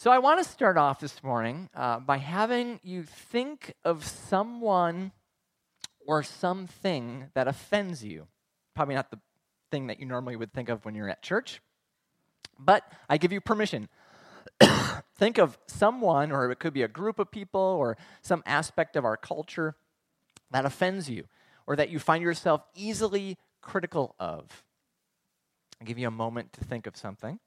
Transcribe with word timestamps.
So, 0.00 0.12
I 0.12 0.18
want 0.18 0.40
to 0.40 0.48
start 0.48 0.76
off 0.76 1.00
this 1.00 1.24
morning 1.24 1.68
uh, 1.74 1.98
by 1.98 2.18
having 2.18 2.78
you 2.84 3.02
think 3.02 3.74
of 3.84 4.06
someone 4.06 5.10
or 6.06 6.22
something 6.22 7.24
that 7.34 7.48
offends 7.48 8.04
you. 8.04 8.28
Probably 8.76 8.94
not 8.94 9.10
the 9.10 9.18
thing 9.72 9.88
that 9.88 9.98
you 9.98 10.06
normally 10.06 10.36
would 10.36 10.52
think 10.52 10.68
of 10.68 10.84
when 10.84 10.94
you're 10.94 11.08
at 11.08 11.20
church, 11.20 11.60
but 12.60 12.84
I 13.08 13.16
give 13.16 13.32
you 13.32 13.40
permission. 13.40 13.88
think 15.16 15.36
of 15.36 15.58
someone, 15.66 16.30
or 16.30 16.48
it 16.52 16.60
could 16.60 16.74
be 16.74 16.82
a 16.82 16.88
group 16.88 17.18
of 17.18 17.32
people, 17.32 17.60
or 17.60 17.96
some 18.22 18.44
aspect 18.46 18.94
of 18.94 19.04
our 19.04 19.16
culture 19.16 19.74
that 20.52 20.64
offends 20.64 21.10
you, 21.10 21.24
or 21.66 21.74
that 21.74 21.90
you 21.90 21.98
find 21.98 22.22
yourself 22.22 22.62
easily 22.76 23.36
critical 23.62 24.14
of. 24.20 24.62
I'll 25.80 25.88
give 25.88 25.98
you 25.98 26.06
a 26.06 26.12
moment 26.12 26.52
to 26.52 26.64
think 26.64 26.86
of 26.86 26.96
something. 26.96 27.40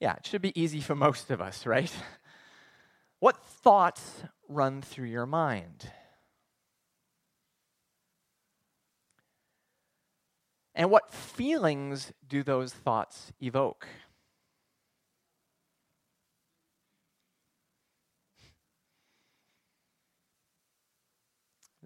Yeah, 0.00 0.14
it 0.14 0.26
should 0.26 0.42
be 0.42 0.58
easy 0.60 0.80
for 0.80 0.94
most 0.94 1.30
of 1.30 1.40
us, 1.40 1.66
right? 1.66 1.92
What 3.18 3.42
thoughts 3.42 4.24
run 4.46 4.82
through 4.82 5.08
your 5.08 5.24
mind? 5.24 5.90
And 10.74 10.90
what 10.90 11.10
feelings 11.14 12.12
do 12.28 12.42
those 12.42 12.74
thoughts 12.74 13.32
evoke? 13.40 13.88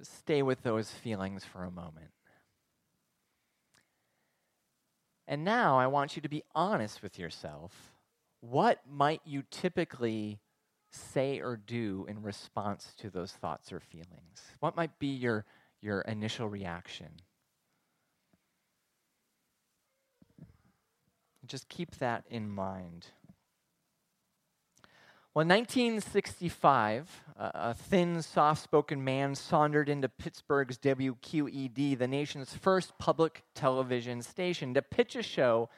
Stay 0.03 0.43
with 0.43 0.63
those 0.65 0.91
feelings 0.91 1.45
for 1.45 1.63
a 1.63 1.71
moment. 1.71 2.11
And 5.29 5.45
now 5.45 5.79
I 5.79 5.87
want 5.87 6.17
you 6.17 6.23
to 6.23 6.29
be 6.29 6.43
honest 6.57 7.03
with 7.03 7.17
yourself 7.19 7.93
what 8.41 8.81
might 8.89 9.21
you 9.25 9.43
typically 9.51 10.41
say 10.91 11.41
or 11.41 11.57
do 11.57 12.07
in 12.09 12.23
response 12.23 12.93
to 12.99 13.11
those 13.11 13.33
thoughts 13.33 13.73
or 13.73 13.81
feelings? 13.81 14.43
What 14.61 14.77
might 14.77 14.99
be 14.99 15.09
your, 15.09 15.45
your 15.81 16.01
initial 16.03 16.49
reaction? 16.49 17.09
Just 21.47 21.69
keep 21.69 21.97
that 21.99 22.25
in 22.31 22.49
mind. 22.49 23.09
Well, 25.33 25.43
in 25.43 25.49
1965, 25.49 27.23
uh, 27.39 27.51
a 27.55 27.75
thin, 27.75 28.21
soft 28.21 28.63
spoken 28.65 29.05
man 29.05 29.37
sauntered 29.37 29.89
into 29.89 30.09
Pittsburgh's 30.09 30.77
WQED, 30.79 31.99
the 31.99 32.09
nation's 32.09 32.55
first 32.55 32.99
public 32.99 33.45
television 33.55 34.23
station, 34.23 34.75
to 34.75 34.83
pitch 34.83 35.15
a 35.15 35.23
show 35.23 35.69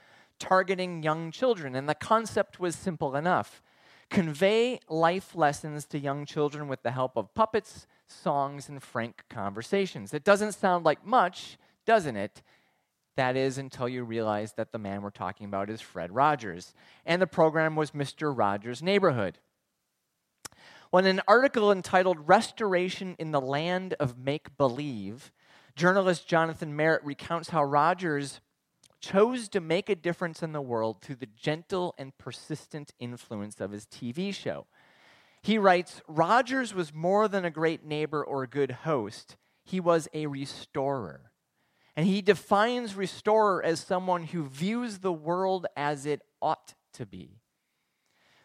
targeting 0.42 1.04
young 1.04 1.30
children. 1.30 1.76
And 1.76 1.88
the 1.88 1.94
concept 1.94 2.58
was 2.58 2.74
simple 2.74 3.14
enough 3.14 3.62
convey 4.10 4.78
life 4.90 5.34
lessons 5.34 5.86
to 5.86 5.98
young 5.98 6.26
children 6.26 6.68
with 6.68 6.82
the 6.82 6.90
help 6.90 7.16
of 7.16 7.32
puppets, 7.32 7.86
songs, 8.06 8.68
and 8.68 8.82
frank 8.82 9.22
conversations. 9.30 10.12
It 10.12 10.22
doesn't 10.22 10.52
sound 10.52 10.84
like 10.84 11.06
much, 11.06 11.56
doesn't 11.86 12.16
it? 12.16 12.42
That 13.16 13.36
is 13.36 13.56
until 13.56 13.88
you 13.88 14.04
realize 14.04 14.52
that 14.54 14.72
the 14.72 14.78
man 14.78 15.00
we're 15.00 15.10
talking 15.10 15.46
about 15.46 15.70
is 15.70 15.80
Fred 15.80 16.14
Rogers. 16.14 16.74
And 17.06 17.22
the 17.22 17.26
program 17.26 17.74
was 17.74 17.92
Mr. 17.92 18.36
Rogers' 18.36 18.82
Neighborhood. 18.82 19.38
When 20.90 21.06
an 21.06 21.22
article 21.26 21.72
entitled 21.72 22.28
Restoration 22.28 23.16
in 23.18 23.30
the 23.30 23.40
Land 23.40 23.94
of 23.98 24.18
Make 24.18 24.58
Believe, 24.58 25.32
journalist 25.74 26.28
Jonathan 26.28 26.76
Merritt 26.76 27.04
recounts 27.04 27.48
how 27.48 27.64
Rogers 27.64 28.40
chose 29.02 29.48
to 29.48 29.60
make 29.60 29.90
a 29.90 29.96
difference 29.96 30.42
in 30.42 30.52
the 30.52 30.62
world 30.62 31.02
through 31.02 31.16
the 31.16 31.26
gentle 31.26 31.94
and 31.98 32.16
persistent 32.16 32.92
influence 32.98 33.60
of 33.60 33.72
his 33.72 33.84
TV 33.84 34.32
show. 34.32 34.66
He 35.42 35.58
writes 35.58 36.00
Rogers 36.06 36.72
was 36.72 36.94
more 36.94 37.26
than 37.28 37.44
a 37.44 37.50
great 37.50 37.84
neighbor 37.84 38.24
or 38.24 38.44
a 38.44 38.48
good 38.48 38.70
host, 38.70 39.36
he 39.64 39.80
was 39.80 40.08
a 40.14 40.26
restorer. 40.26 41.32
And 41.94 42.06
he 42.06 42.22
defines 42.22 42.94
restorer 42.94 43.62
as 43.62 43.80
someone 43.80 44.24
who 44.24 44.48
views 44.48 45.00
the 45.00 45.12
world 45.12 45.66
as 45.76 46.06
it 46.06 46.22
ought 46.40 46.72
to 46.94 47.04
be. 47.04 47.42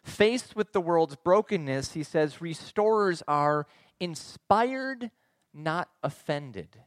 Faced 0.04 0.54
with 0.54 0.72
the 0.72 0.82
world's 0.82 1.16
brokenness, 1.16 1.92
he 1.92 2.02
says 2.02 2.42
restorers 2.42 3.22
are 3.26 3.66
inspired, 4.00 5.10
not 5.54 5.88
offended 6.02 6.78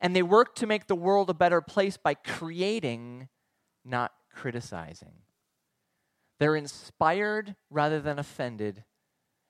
and 0.00 0.14
they 0.14 0.22
work 0.22 0.54
to 0.56 0.66
make 0.66 0.86
the 0.86 0.94
world 0.94 1.30
a 1.30 1.34
better 1.34 1.60
place 1.60 1.96
by 1.96 2.14
creating, 2.14 3.28
not 3.84 4.12
criticizing. 4.32 5.22
They're 6.38 6.56
inspired 6.56 7.56
rather 7.70 8.00
than 8.00 8.18
offended, 8.18 8.84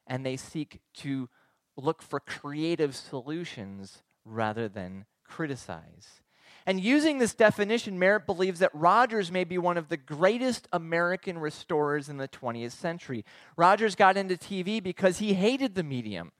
and 0.07 0.25
they 0.25 0.37
seek 0.37 0.81
to 0.99 1.29
look 1.77 2.03
for 2.03 2.19
creative 2.19 2.97
solutions 2.97 4.03
rather 4.25 4.69
than 4.69 5.05
criticize. 5.25 6.23
And 6.67 6.81
using 6.81 7.19
this 7.19 7.35
definition, 7.35 7.99
Merritt 7.99 8.27
believes 8.27 8.61
that 8.61 8.75
Rogers 8.75 9.33
may 9.33 9.45
be 9.45 9.57
one 9.59 9.79
of 9.79 9.89
the 9.89 9.97
greatest 9.97 10.69
American 10.73 11.39
restorers 11.39 12.09
in 12.09 12.19
the 12.19 12.29
20th 12.29 12.73
century. 12.73 13.25
Rogers 13.57 13.95
got 13.95 14.17
into 14.17 14.37
TV 14.37 14.83
because 14.83 15.19
he 15.19 15.35
hated 15.35 15.75
the 15.75 15.83
medium. 15.83 16.33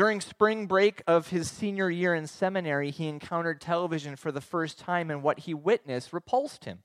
During 0.00 0.22
spring 0.22 0.64
break 0.64 1.02
of 1.06 1.28
his 1.28 1.50
senior 1.50 1.90
year 1.90 2.14
in 2.14 2.26
seminary, 2.26 2.90
he 2.90 3.06
encountered 3.06 3.60
television 3.60 4.16
for 4.16 4.32
the 4.32 4.40
first 4.40 4.78
time, 4.78 5.10
and 5.10 5.22
what 5.22 5.40
he 5.40 5.52
witnessed 5.52 6.14
repulsed 6.14 6.64
him. 6.64 6.78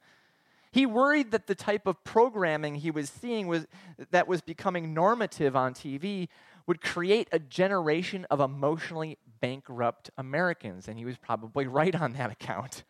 He 0.69 0.85
worried 0.85 1.31
that 1.31 1.47
the 1.47 1.55
type 1.55 1.87
of 1.87 2.03
programming 2.03 2.75
he 2.75 2.91
was 2.91 3.09
seeing 3.09 3.47
was, 3.47 3.67
that 4.11 4.27
was 4.27 4.41
becoming 4.41 4.93
normative 4.93 5.55
on 5.55 5.73
TV 5.73 6.27
would 6.67 6.81
create 6.81 7.29
a 7.31 7.39
generation 7.39 8.27
of 8.29 8.41
emotionally 8.41 9.17
bankrupt 9.39 10.09
Americans, 10.17 10.89
and 10.89 10.99
he 10.99 11.05
was 11.05 11.15
probably 11.15 11.67
right 11.79 11.95
on 11.95 12.11
that 12.15 12.33
account. 12.33 12.83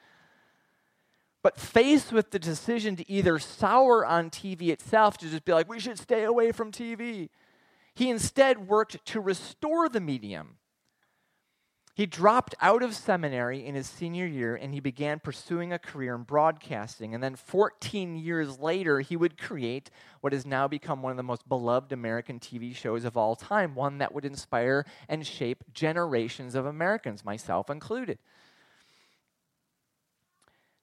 But 1.43 1.59
faced 1.59 2.11
with 2.11 2.31
the 2.31 2.39
decision 2.39 2.95
to 2.95 3.07
either 3.07 3.37
sour 3.37 4.03
on 4.03 4.31
TV 4.31 4.69
itself, 4.69 5.19
to 5.19 5.29
just 5.29 5.45
be 5.45 5.53
like, 5.53 5.69
we 5.69 5.79
should 5.79 5.99
stay 5.99 6.23
away 6.23 6.51
from 6.51 6.71
TV, 6.71 7.29
he 7.95 8.09
instead 8.09 8.67
worked 8.67 9.03
to 9.05 9.19
restore 9.19 9.89
the 9.89 10.01
medium. 10.01 10.57
He 11.95 12.05
dropped 12.05 12.55
out 12.59 12.83
of 12.83 12.93
seminary 12.93 13.65
in 13.65 13.73
his 13.73 13.87
senior 13.87 14.25
year 14.25 14.53
and 14.53 14.73
he 14.73 14.81
began 14.81 15.21
pursuing 15.21 15.71
a 15.71 15.79
career 15.79 16.13
in 16.13 16.23
broadcasting. 16.23 17.15
And 17.15 17.23
then 17.23 17.37
14 17.37 18.17
years 18.17 18.59
later, 18.59 18.99
he 18.99 19.15
would 19.15 19.37
create 19.37 19.89
what 20.19 20.33
has 20.33 20.45
now 20.45 20.67
become 20.67 21.01
one 21.01 21.11
of 21.11 21.17
the 21.17 21.23
most 21.23 21.47
beloved 21.47 21.93
American 21.93 22.37
TV 22.37 22.75
shows 22.75 23.05
of 23.05 23.15
all 23.15 23.37
time, 23.37 23.75
one 23.75 23.99
that 23.99 24.13
would 24.13 24.25
inspire 24.25 24.85
and 25.07 25.25
shape 25.25 25.63
generations 25.73 26.53
of 26.53 26.65
Americans, 26.65 27.23
myself 27.23 27.69
included. 27.69 28.19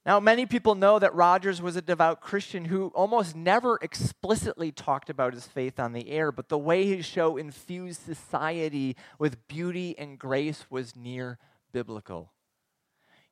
Now, 0.05 0.19
many 0.19 0.45
people 0.45 0.75
know 0.75 0.99
that 0.99 1.15
Rogers 1.15 1.61
was 1.61 1.77
a 1.77 1.81
devout 1.81 2.19
Christian 2.19 2.65
who 2.65 2.87
almost 2.87 3.37
never 3.37 3.79
explicitly 3.81 4.69
talked 4.69 5.09
about 5.09 5.33
his 5.33 5.47
faith 5.47 5.79
on 5.79 5.93
the 5.93 6.09
air, 6.09 6.31
but 6.31 6.49
the 6.49 6.57
way 6.57 6.85
his 6.85 7.05
show 7.05 7.37
infused 7.37 8.01
society 8.01 8.97
with 9.17 9.47
beauty 9.47 9.97
and 9.97 10.19
grace 10.19 10.65
was 10.69 10.95
near 10.95 11.39
biblical. 11.71 12.33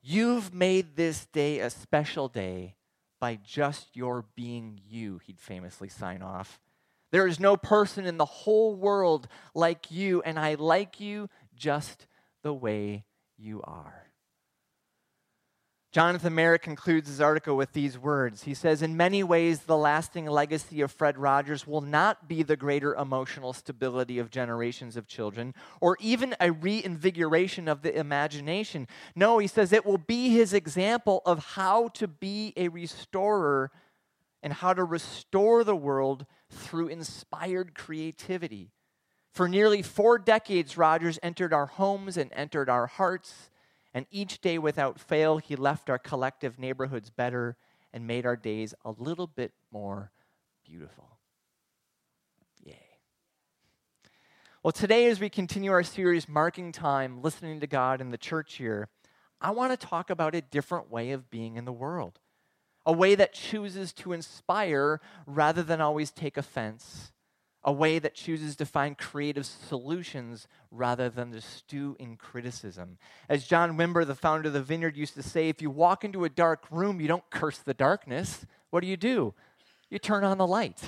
You've 0.00 0.54
made 0.54 0.96
this 0.96 1.26
day 1.26 1.60
a 1.60 1.68
special 1.68 2.28
day 2.28 2.76
by 3.20 3.38
just 3.44 3.94
your 3.94 4.24
being 4.34 4.80
you, 4.88 5.20
he'd 5.24 5.38
famously 5.38 5.90
sign 5.90 6.22
off. 6.22 6.58
There 7.12 7.26
is 7.26 7.38
no 7.38 7.58
person 7.58 8.06
in 8.06 8.16
the 8.16 8.24
whole 8.24 8.74
world 8.74 9.28
like 9.54 9.90
you, 9.90 10.22
and 10.22 10.38
I 10.38 10.54
like 10.54 10.98
you 10.98 11.28
just 11.54 12.06
the 12.42 12.54
way 12.54 13.04
you 13.36 13.60
are. 13.62 14.11
Jonathan 15.92 16.34
Merritt 16.34 16.62
concludes 16.62 17.06
his 17.06 17.20
article 17.20 17.54
with 17.54 17.74
these 17.74 17.98
words. 17.98 18.44
He 18.44 18.54
says, 18.54 18.80
In 18.80 18.96
many 18.96 19.22
ways, 19.22 19.60
the 19.60 19.76
lasting 19.76 20.24
legacy 20.24 20.80
of 20.80 20.90
Fred 20.90 21.18
Rogers 21.18 21.66
will 21.66 21.82
not 21.82 22.26
be 22.26 22.42
the 22.42 22.56
greater 22.56 22.94
emotional 22.94 23.52
stability 23.52 24.18
of 24.18 24.30
generations 24.30 24.96
of 24.96 25.06
children 25.06 25.54
or 25.82 25.98
even 26.00 26.34
a 26.40 26.50
reinvigoration 26.50 27.68
of 27.68 27.82
the 27.82 27.94
imagination. 27.94 28.88
No, 29.14 29.36
he 29.36 29.46
says 29.46 29.70
it 29.70 29.84
will 29.84 29.98
be 29.98 30.30
his 30.30 30.54
example 30.54 31.20
of 31.26 31.44
how 31.44 31.88
to 31.88 32.08
be 32.08 32.54
a 32.56 32.68
restorer 32.68 33.70
and 34.42 34.54
how 34.54 34.72
to 34.72 34.84
restore 34.84 35.62
the 35.62 35.76
world 35.76 36.24
through 36.48 36.88
inspired 36.88 37.74
creativity. 37.74 38.70
For 39.30 39.46
nearly 39.46 39.82
four 39.82 40.18
decades, 40.18 40.78
Rogers 40.78 41.18
entered 41.22 41.52
our 41.52 41.66
homes 41.66 42.16
and 42.16 42.32
entered 42.32 42.70
our 42.70 42.86
hearts 42.86 43.50
and 43.94 44.06
each 44.10 44.40
day 44.40 44.58
without 44.58 44.98
fail, 44.98 45.38
he 45.38 45.56
left 45.56 45.90
our 45.90 45.98
collective 45.98 46.58
neighborhoods 46.58 47.10
better 47.10 47.56
and 47.92 48.06
made 48.06 48.24
our 48.24 48.36
days 48.36 48.74
a 48.84 48.90
little 48.90 49.26
bit 49.26 49.52
more 49.70 50.10
beautiful. 50.64 51.18
Yay. 52.64 52.98
Well, 54.62 54.72
today, 54.72 55.06
as 55.06 55.20
we 55.20 55.28
continue 55.28 55.72
our 55.72 55.82
series, 55.82 56.28
Marking 56.28 56.72
Time, 56.72 57.20
Listening 57.20 57.60
to 57.60 57.66
God 57.66 58.00
in 58.00 58.10
the 58.10 58.18
Church 58.18 58.54
here, 58.54 58.88
I 59.40 59.50
want 59.50 59.78
to 59.78 59.86
talk 59.86 60.08
about 60.08 60.34
a 60.34 60.40
different 60.40 60.90
way 60.90 61.10
of 61.10 61.28
being 61.30 61.56
in 61.56 61.64
the 61.64 61.72
world. 61.72 62.20
a 62.84 62.92
way 62.92 63.14
that 63.14 63.32
chooses 63.32 63.92
to 63.92 64.12
inspire 64.12 65.00
rather 65.26 65.62
than 65.62 65.80
always 65.80 66.10
take 66.10 66.36
offense, 66.36 67.12
a 67.64 67.72
way 67.72 67.98
that 67.98 68.14
chooses 68.14 68.56
to 68.56 68.66
find 68.66 68.98
creative 68.98 69.46
solutions 69.46 70.48
rather 70.70 71.08
than 71.08 71.30
to 71.32 71.40
stew 71.40 71.96
in 72.00 72.16
criticism. 72.16 72.98
As 73.28 73.46
John 73.46 73.76
Wimber, 73.76 74.06
the 74.06 74.14
founder 74.14 74.48
of 74.48 74.54
the 74.54 74.62
Vineyard, 74.62 74.96
used 74.96 75.14
to 75.14 75.22
say, 75.22 75.48
if 75.48 75.62
you 75.62 75.70
walk 75.70 76.04
into 76.04 76.24
a 76.24 76.28
dark 76.28 76.64
room, 76.70 77.00
you 77.00 77.06
don't 77.06 77.28
curse 77.30 77.58
the 77.58 77.74
darkness. 77.74 78.44
What 78.70 78.80
do 78.80 78.88
you 78.88 78.96
do? 78.96 79.34
You 79.90 79.98
turn 79.98 80.24
on 80.24 80.38
the 80.38 80.46
light. 80.46 80.80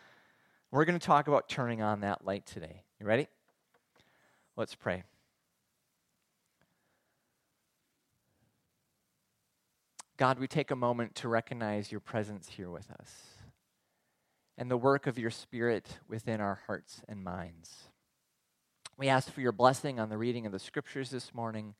We're 0.70 0.84
going 0.84 0.98
to 0.98 1.06
talk 1.06 1.28
about 1.28 1.48
turning 1.48 1.80
on 1.80 2.00
that 2.00 2.24
light 2.24 2.46
today. 2.46 2.82
You 3.00 3.06
ready? 3.06 3.28
Let's 4.56 4.74
pray. 4.74 5.04
God, 10.18 10.38
we 10.38 10.46
take 10.46 10.70
a 10.70 10.76
moment 10.76 11.14
to 11.16 11.28
recognize 11.28 11.90
your 11.90 12.00
presence 12.00 12.48
here 12.48 12.70
with 12.70 12.90
us 12.90 13.31
and 14.62 14.70
the 14.70 14.76
work 14.76 15.08
of 15.08 15.18
your 15.18 15.28
Spirit 15.28 15.98
within 16.06 16.40
our 16.40 16.60
hearts 16.68 17.02
and 17.08 17.24
minds. 17.24 17.88
We 18.96 19.08
ask 19.08 19.28
for 19.32 19.40
your 19.40 19.50
blessing 19.50 19.98
on 19.98 20.08
the 20.08 20.16
reading 20.16 20.46
of 20.46 20.52
the 20.52 20.60
scriptures 20.60 21.10
this 21.10 21.34
morning, 21.34 21.74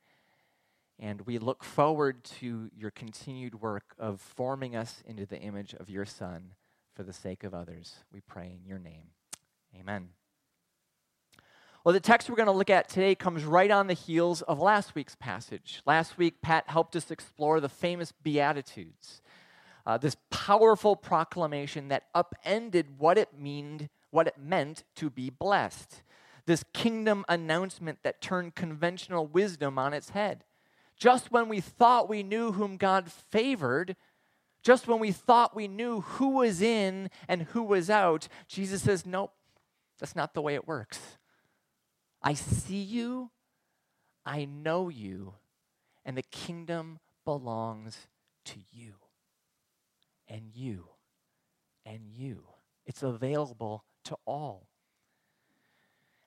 and 0.99 1.21
we 1.21 1.37
look 1.37 1.63
forward 1.63 2.25
to 2.41 2.69
your 2.77 2.91
continued 2.91 3.61
work 3.61 3.95
of 3.97 4.19
forming 4.19 4.75
us 4.75 5.01
into 5.07 5.25
the 5.25 5.39
image 5.39 5.73
of 5.73 5.89
your 5.89 6.03
Son 6.03 6.55
for 6.93 7.03
the 7.03 7.13
sake 7.13 7.45
of 7.45 7.53
others. 7.53 8.03
We 8.11 8.19
pray 8.19 8.51
in 8.53 8.67
your 8.67 8.79
name. 8.79 9.11
Amen. 9.79 10.09
Well, 11.85 11.93
the 11.93 12.01
text 12.01 12.29
we're 12.29 12.35
going 12.35 12.47
to 12.47 12.51
look 12.51 12.69
at 12.69 12.89
today 12.89 13.15
comes 13.15 13.45
right 13.45 13.71
on 13.71 13.87
the 13.87 13.93
heels 13.93 14.41
of 14.41 14.59
last 14.59 14.93
week's 14.93 15.15
passage. 15.15 15.81
Last 15.85 16.17
week, 16.17 16.41
Pat 16.41 16.65
helped 16.67 16.97
us 16.97 17.11
explore 17.11 17.61
the 17.61 17.69
famous 17.69 18.11
Beatitudes, 18.11 19.21
uh, 19.85 19.97
this 19.97 20.15
powerful 20.29 20.95
proclamation 20.95 21.89
that 21.89 22.05
upended 22.15 22.99
what 22.99 23.17
it 23.17 23.37
meaned, 23.37 23.89
what 24.11 24.27
it 24.27 24.37
meant 24.37 24.83
to 24.95 25.09
be 25.09 25.29
blessed. 25.29 26.03
This 26.45 26.63
kingdom 26.73 27.25
announcement 27.27 27.99
that 28.03 28.21
turned 28.21 28.55
conventional 28.55 29.27
wisdom 29.27 29.77
on 29.77 29.93
its 29.93 30.09
head. 30.09 30.43
Just 30.97 31.31
when 31.31 31.49
we 31.49 31.59
thought 31.59 32.09
we 32.09 32.23
knew 32.23 32.53
whom 32.53 32.77
God 32.77 33.11
favored, 33.11 33.95
just 34.61 34.87
when 34.87 34.99
we 34.99 35.11
thought 35.11 35.55
we 35.55 35.67
knew 35.67 36.01
who 36.01 36.29
was 36.29 36.61
in 36.61 37.09
and 37.27 37.43
who 37.43 37.63
was 37.63 37.89
out, 37.89 38.27
Jesus 38.47 38.83
says, 38.83 39.05
Nope, 39.05 39.33
that's 39.99 40.15
not 40.15 40.33
the 40.33 40.41
way 40.41 40.55
it 40.55 40.67
works. 40.67 40.99
I 42.21 42.35
see 42.35 42.81
you, 42.81 43.31
I 44.25 44.45
know 44.45 44.87
you, 44.87 45.33
and 46.05 46.15
the 46.15 46.23
kingdom 46.23 46.99
belongs 47.25 48.07
to 48.45 48.59
you 48.71 49.02
and 50.33 50.49
you 50.53 50.87
and 51.85 52.01
you. 52.11 52.43
It's 52.85 53.03
available 53.03 53.85
to 54.05 54.17
all. 54.25 54.67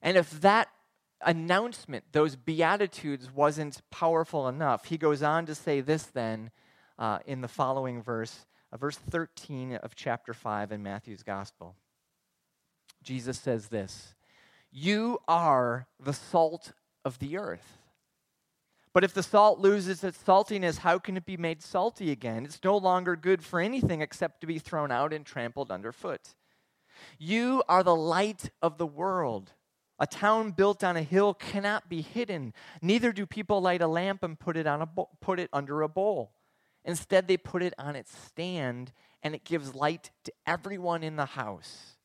And 0.00 0.16
if 0.16 0.30
that 0.42 0.68
announcement, 1.20 2.04
those 2.12 2.36
Beatitudes, 2.36 3.30
wasn't 3.32 3.82
powerful 3.90 4.46
enough, 4.48 4.86
he 4.86 4.96
goes 4.96 5.22
on 5.22 5.44
to 5.46 5.54
say 5.54 5.80
this 5.80 6.04
then 6.04 6.50
uh, 6.98 7.18
in 7.26 7.40
the 7.40 7.48
following 7.48 8.00
verse, 8.00 8.46
uh, 8.72 8.76
verse 8.76 8.96
13 8.96 9.74
of 9.74 9.96
chapter 9.96 10.32
5 10.32 10.70
in 10.70 10.82
Matthew's 10.82 11.24
Gospel. 11.24 11.74
Jesus 13.02 13.38
says 13.38 13.68
this 13.68 14.14
you 14.70 15.18
are 15.26 15.88
the 15.98 16.12
salt 16.12 16.72
of 17.04 17.18
the 17.18 17.38
earth. 17.38 17.78
But 18.96 19.04
if 19.04 19.12
the 19.12 19.22
salt 19.22 19.58
loses 19.58 20.02
its 20.02 20.16
saltiness, 20.16 20.78
how 20.78 20.98
can 20.98 21.18
it 21.18 21.26
be 21.26 21.36
made 21.36 21.62
salty 21.62 22.10
again? 22.10 22.46
It's 22.46 22.64
no 22.64 22.78
longer 22.78 23.14
good 23.14 23.44
for 23.44 23.60
anything 23.60 24.00
except 24.00 24.40
to 24.40 24.46
be 24.46 24.58
thrown 24.58 24.90
out 24.90 25.12
and 25.12 25.22
trampled 25.22 25.70
underfoot. 25.70 26.34
You 27.18 27.62
are 27.68 27.82
the 27.82 27.94
light 27.94 28.48
of 28.62 28.78
the 28.78 28.86
world. 28.86 29.52
A 29.98 30.06
town 30.06 30.52
built 30.52 30.82
on 30.82 30.96
a 30.96 31.02
hill 31.02 31.34
cannot 31.34 31.90
be 31.90 32.00
hidden. 32.00 32.54
Neither 32.80 33.12
do 33.12 33.26
people 33.26 33.60
light 33.60 33.82
a 33.82 33.86
lamp 33.86 34.22
and 34.22 34.40
put 34.40 34.56
it, 34.56 34.66
on 34.66 34.80
a 34.80 34.86
bo- 34.86 35.10
put 35.20 35.38
it 35.38 35.50
under 35.52 35.82
a 35.82 35.90
bowl. 35.90 36.32
Instead, 36.82 37.28
they 37.28 37.36
put 37.36 37.62
it 37.62 37.74
on 37.76 37.96
its 37.96 38.16
stand, 38.16 38.94
and 39.22 39.34
it 39.34 39.44
gives 39.44 39.74
light 39.74 40.10
to 40.24 40.32
everyone 40.46 41.02
in 41.02 41.16
the 41.16 41.26
house. 41.26 41.98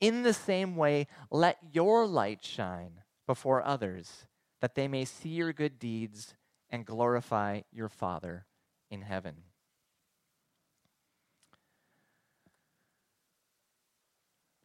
In 0.00 0.22
the 0.22 0.34
same 0.34 0.76
way, 0.76 1.08
let 1.32 1.58
your 1.72 2.06
light 2.06 2.44
shine 2.44 3.00
before 3.26 3.66
others, 3.66 4.28
that 4.62 4.76
they 4.76 4.88
may 4.88 5.04
see 5.04 5.28
your 5.28 5.52
good 5.52 5.78
deeds 5.78 6.34
and 6.70 6.86
glorify 6.86 7.60
your 7.72 7.88
Father 7.88 8.46
in 8.90 9.02
heaven. 9.02 9.34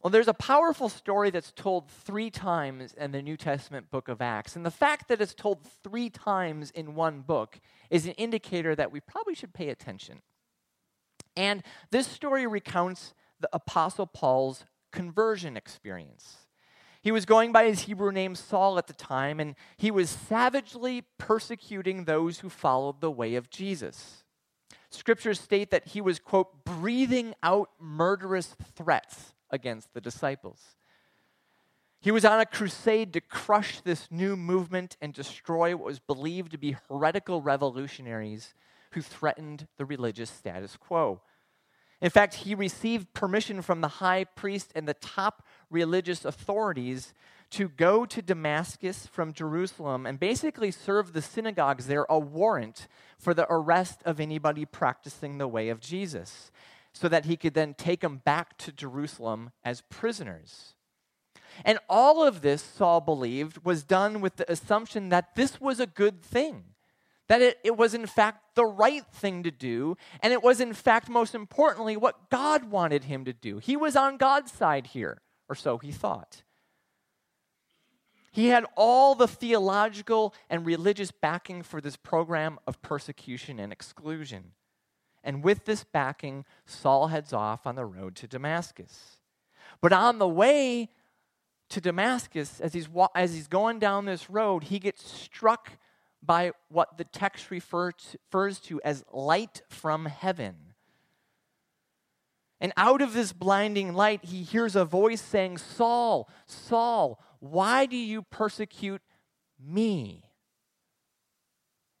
Well, 0.00 0.12
there's 0.12 0.28
a 0.28 0.34
powerful 0.34 0.88
story 0.88 1.30
that's 1.30 1.50
told 1.50 1.90
three 1.90 2.30
times 2.30 2.94
in 2.96 3.10
the 3.10 3.20
New 3.20 3.36
Testament 3.36 3.90
book 3.90 4.06
of 4.06 4.22
Acts. 4.22 4.54
And 4.54 4.64
the 4.64 4.70
fact 4.70 5.08
that 5.08 5.20
it's 5.20 5.34
told 5.34 5.66
three 5.82 6.08
times 6.08 6.70
in 6.70 6.94
one 6.94 7.20
book 7.20 7.58
is 7.90 8.06
an 8.06 8.12
indicator 8.12 8.76
that 8.76 8.92
we 8.92 9.00
probably 9.00 9.34
should 9.34 9.52
pay 9.52 9.68
attention. 9.68 10.22
And 11.36 11.64
this 11.90 12.06
story 12.06 12.46
recounts 12.46 13.12
the 13.40 13.48
Apostle 13.52 14.06
Paul's 14.06 14.64
conversion 14.92 15.56
experience. 15.56 16.47
He 17.00 17.12
was 17.12 17.24
going 17.24 17.52
by 17.52 17.64
his 17.64 17.82
Hebrew 17.82 18.10
name 18.10 18.34
Saul 18.34 18.78
at 18.78 18.86
the 18.86 18.92
time, 18.92 19.38
and 19.40 19.54
he 19.76 19.90
was 19.90 20.10
savagely 20.10 21.04
persecuting 21.16 22.04
those 22.04 22.40
who 22.40 22.48
followed 22.48 23.00
the 23.00 23.10
way 23.10 23.36
of 23.36 23.50
Jesus. 23.50 24.24
Scriptures 24.90 25.40
state 25.40 25.70
that 25.70 25.88
he 25.88 26.00
was, 26.00 26.18
quote, 26.18 26.64
breathing 26.64 27.34
out 27.42 27.70
murderous 27.78 28.56
threats 28.74 29.34
against 29.50 29.92
the 29.94 30.00
disciples. 30.00 30.60
He 32.00 32.10
was 32.10 32.24
on 32.24 32.40
a 32.40 32.46
crusade 32.46 33.12
to 33.12 33.20
crush 33.20 33.80
this 33.80 34.08
new 34.10 34.36
movement 34.36 34.96
and 35.00 35.12
destroy 35.12 35.76
what 35.76 35.86
was 35.86 35.98
believed 35.98 36.52
to 36.52 36.58
be 36.58 36.76
heretical 36.88 37.42
revolutionaries 37.42 38.54
who 38.92 39.02
threatened 39.02 39.66
the 39.76 39.84
religious 39.84 40.30
status 40.30 40.76
quo. 40.76 41.20
In 42.00 42.10
fact, 42.10 42.34
he 42.34 42.54
received 42.54 43.12
permission 43.12 43.60
from 43.60 43.80
the 43.80 43.88
high 43.88 44.22
priest 44.22 44.70
and 44.76 44.86
the 44.86 44.94
top 44.94 45.42
religious 45.70 46.24
authorities 46.24 47.14
to 47.50 47.68
go 47.68 48.04
to 48.04 48.20
Damascus 48.20 49.06
from 49.06 49.32
Jerusalem 49.32 50.04
and 50.06 50.20
basically 50.20 50.70
serve 50.70 51.12
the 51.12 51.22
synagogues 51.22 51.86
there 51.86 52.06
a 52.08 52.18
warrant 52.18 52.88
for 53.18 53.32
the 53.32 53.46
arrest 53.48 54.02
of 54.04 54.20
anybody 54.20 54.64
practicing 54.64 55.38
the 55.38 55.48
way 55.48 55.68
of 55.68 55.80
Jesus, 55.80 56.50
so 56.92 57.08
that 57.08 57.24
he 57.24 57.36
could 57.36 57.54
then 57.54 57.74
take 57.74 58.00
them 58.00 58.18
back 58.24 58.58
to 58.58 58.72
Jerusalem 58.72 59.50
as 59.64 59.82
prisoners. 59.88 60.74
And 61.64 61.78
all 61.88 62.22
of 62.22 62.42
this, 62.42 62.62
Saul 62.62 63.00
believed, 63.00 63.64
was 63.64 63.82
done 63.82 64.20
with 64.20 64.36
the 64.36 64.50
assumption 64.50 65.08
that 65.08 65.34
this 65.34 65.60
was 65.60 65.80
a 65.80 65.86
good 65.86 66.20
thing 66.20 66.64
that 67.28 67.42
it, 67.42 67.58
it 67.62 67.76
was 67.76 67.94
in 67.94 68.06
fact 68.06 68.54
the 68.54 68.64
right 68.64 69.04
thing 69.12 69.42
to 69.44 69.50
do, 69.50 69.96
and 70.22 70.32
it 70.32 70.42
was 70.42 70.60
in 70.60 70.72
fact, 70.72 71.08
most 71.08 71.34
importantly, 71.34 71.96
what 71.96 72.30
God 72.30 72.64
wanted 72.70 73.04
him 73.04 73.24
to 73.26 73.32
do. 73.32 73.58
He 73.58 73.76
was 73.76 73.94
on 73.94 74.16
God's 74.16 74.50
side 74.50 74.88
here, 74.88 75.20
or 75.48 75.54
so 75.54 75.78
he 75.78 75.92
thought. 75.92 76.42
He 78.30 78.48
had 78.48 78.66
all 78.76 79.14
the 79.14 79.26
theological 79.26 80.34
and 80.48 80.64
religious 80.64 81.10
backing 81.10 81.62
for 81.62 81.80
this 81.80 81.96
program 81.96 82.58
of 82.66 82.80
persecution 82.82 83.58
and 83.58 83.72
exclusion. 83.72 84.52
And 85.24 85.42
with 85.42 85.64
this 85.64 85.82
backing, 85.82 86.44
Saul 86.64 87.08
heads 87.08 87.32
off 87.32 87.66
on 87.66 87.74
the 87.74 87.84
road 87.84 88.14
to 88.16 88.28
Damascus. 88.28 89.18
But 89.80 89.92
on 89.92 90.18
the 90.18 90.28
way 90.28 90.90
to 91.70 91.80
Damascus, 91.80 92.60
as 92.60 92.72
he's, 92.72 92.88
as 93.14 93.34
he's 93.34 93.48
going 93.48 93.78
down 93.78 94.04
this 94.04 94.30
road, 94.30 94.64
he 94.64 94.78
gets 94.78 95.10
struck 95.10 95.72
by 96.22 96.52
what 96.68 96.96
the 96.96 97.04
text 97.04 97.50
refers 97.50 98.60
to 98.60 98.80
as 98.84 99.04
light 99.12 99.62
from 99.68 100.06
heaven. 100.06 100.67
And 102.60 102.72
out 102.76 103.02
of 103.02 103.12
this 103.12 103.32
blinding 103.32 103.94
light, 103.94 104.24
he 104.24 104.42
hears 104.42 104.74
a 104.74 104.84
voice 104.84 105.20
saying, 105.20 105.58
Saul, 105.58 106.28
Saul, 106.46 107.22
why 107.38 107.86
do 107.86 107.96
you 107.96 108.22
persecute 108.22 109.02
me? 109.64 110.24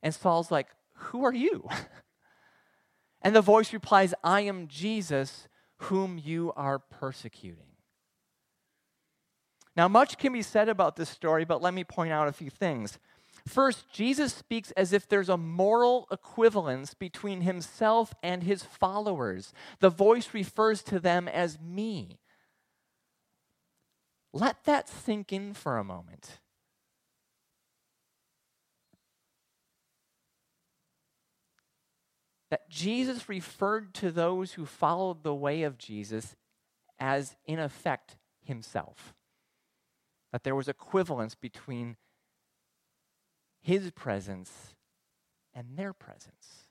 And 0.02 0.14
Saul's 0.14 0.50
like, 0.50 0.68
Who 0.94 1.24
are 1.24 1.34
you? 1.34 1.68
And 3.20 3.34
the 3.34 3.42
voice 3.42 3.72
replies, 3.72 4.14
I 4.22 4.42
am 4.42 4.68
Jesus, 4.68 5.48
whom 5.78 6.20
you 6.22 6.52
are 6.56 6.78
persecuting. 6.78 7.64
Now, 9.76 9.88
much 9.88 10.18
can 10.18 10.32
be 10.32 10.42
said 10.42 10.68
about 10.68 10.96
this 10.96 11.08
story, 11.08 11.44
but 11.44 11.62
let 11.62 11.74
me 11.74 11.84
point 11.84 12.12
out 12.12 12.28
a 12.28 12.32
few 12.32 12.50
things. 12.50 12.98
First, 13.48 13.90
Jesus 13.90 14.32
speaks 14.32 14.70
as 14.72 14.92
if 14.92 15.08
there's 15.08 15.28
a 15.28 15.36
moral 15.36 16.06
equivalence 16.10 16.94
between 16.94 17.40
himself 17.40 18.14
and 18.22 18.42
his 18.42 18.62
followers. 18.62 19.52
The 19.80 19.90
voice 19.90 20.34
refers 20.34 20.82
to 20.84 21.00
them 21.00 21.26
as 21.26 21.58
me. 21.58 22.20
Let 24.32 24.64
that 24.64 24.88
sink 24.88 25.32
in 25.32 25.54
for 25.54 25.78
a 25.78 25.84
moment. 25.84 26.40
that 32.50 32.70
Jesus 32.70 33.28
referred 33.28 33.92
to 33.94 34.10
those 34.10 34.52
who 34.52 34.64
followed 34.64 35.22
the 35.22 35.34
way 35.34 35.62
of 35.62 35.78
Jesus 35.78 36.34
as, 36.98 37.36
in 37.46 37.58
effect, 37.58 38.16
himself. 38.42 39.14
That 40.32 40.44
there 40.44 40.54
was 40.54 40.68
equivalence 40.68 41.34
between 41.34 41.96
his 43.60 43.90
presence 43.90 44.74
and 45.54 45.76
their 45.76 45.92
presence. 45.92 46.64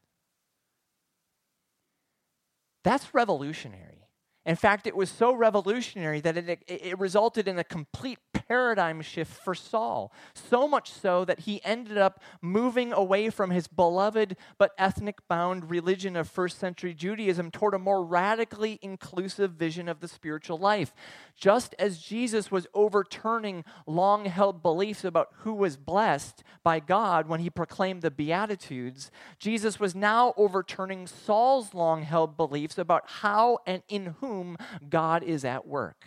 That's 2.84 3.14
revolutionary. 3.14 4.07
In 4.48 4.56
fact, 4.56 4.88
it 4.88 4.96
was 4.96 5.10
so 5.10 5.34
revolutionary 5.34 6.22
that 6.22 6.38
it, 6.38 6.64
it, 6.68 6.98
resulted 6.98 7.50
in 7.50 7.60
a 7.60 7.66
complete 7.66 8.18
paradigm 8.32 9.02
shift 9.02 9.44
for 9.44 9.54
Saul. 9.54 10.14
So 10.34 10.70
much 10.70 10.90
so 10.90 11.26
that 11.26 11.42
he 11.42 11.60
ended 11.66 11.98
up 11.98 12.22
moving 12.42 12.94
away 12.94 13.30
from 13.30 13.50
his 13.50 13.68
beloved 13.68 14.38
but 14.58 14.72
ethnic 14.78 15.18
bound 15.28 15.70
religion 15.70 16.16
of 16.16 16.30
first 16.30 16.60
century 16.60 16.94
Judaism 16.94 17.52
toward 17.52 17.74
a 17.74 17.80
more 17.80 18.06
radically 18.06 18.80
inclusive 18.82 19.52
vision 19.52 19.90
of 19.90 20.00
the 20.00 20.08
spiritual 20.08 20.58
life. 20.58 20.94
Just 21.36 21.76
as 21.78 22.00
Jesus 22.00 22.50
was 22.50 22.68
overturning 22.74 23.66
long 23.86 24.26
held 24.26 24.64
beliefs 24.64 25.04
about 25.04 25.28
who 25.40 25.54
was 25.54 25.76
blessed 25.76 26.42
by 26.64 26.80
God 26.80 27.28
when 27.28 27.42
he 27.42 27.50
proclaimed 27.50 28.02
the 28.02 28.10
Beatitudes, 28.10 29.12
Jesus 29.40 29.78
was 29.78 29.94
now 29.94 30.34
overturning 30.38 31.06
Saul's 31.06 31.74
long 31.74 32.04
held 32.04 32.38
beliefs 32.38 32.78
about 32.78 33.04
how 33.08 33.60
and 33.68 33.84
in 33.90 34.16
whom 34.38 34.58
God 34.88 35.24
is 35.24 35.44
at 35.44 35.68
work. 35.68 36.06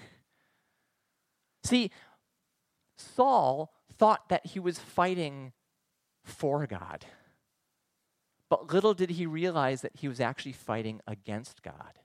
See, 1.65 1.91
Saul 2.97 3.73
thought 3.99 4.29
that 4.29 4.47
he 4.47 4.61
was 4.61 4.79
fighting 4.79 5.53
for 6.23 6.67
God. 6.67 7.05
But 8.49 8.73
little 8.73 8.95
did 8.95 9.11
he 9.11 9.27
realize 9.27 9.83
that 9.83 9.97
he 9.97 10.09
was 10.09 10.21
actually 10.21 10.53
fighting 10.53 11.01
against 11.07 11.63
God. 11.63 11.99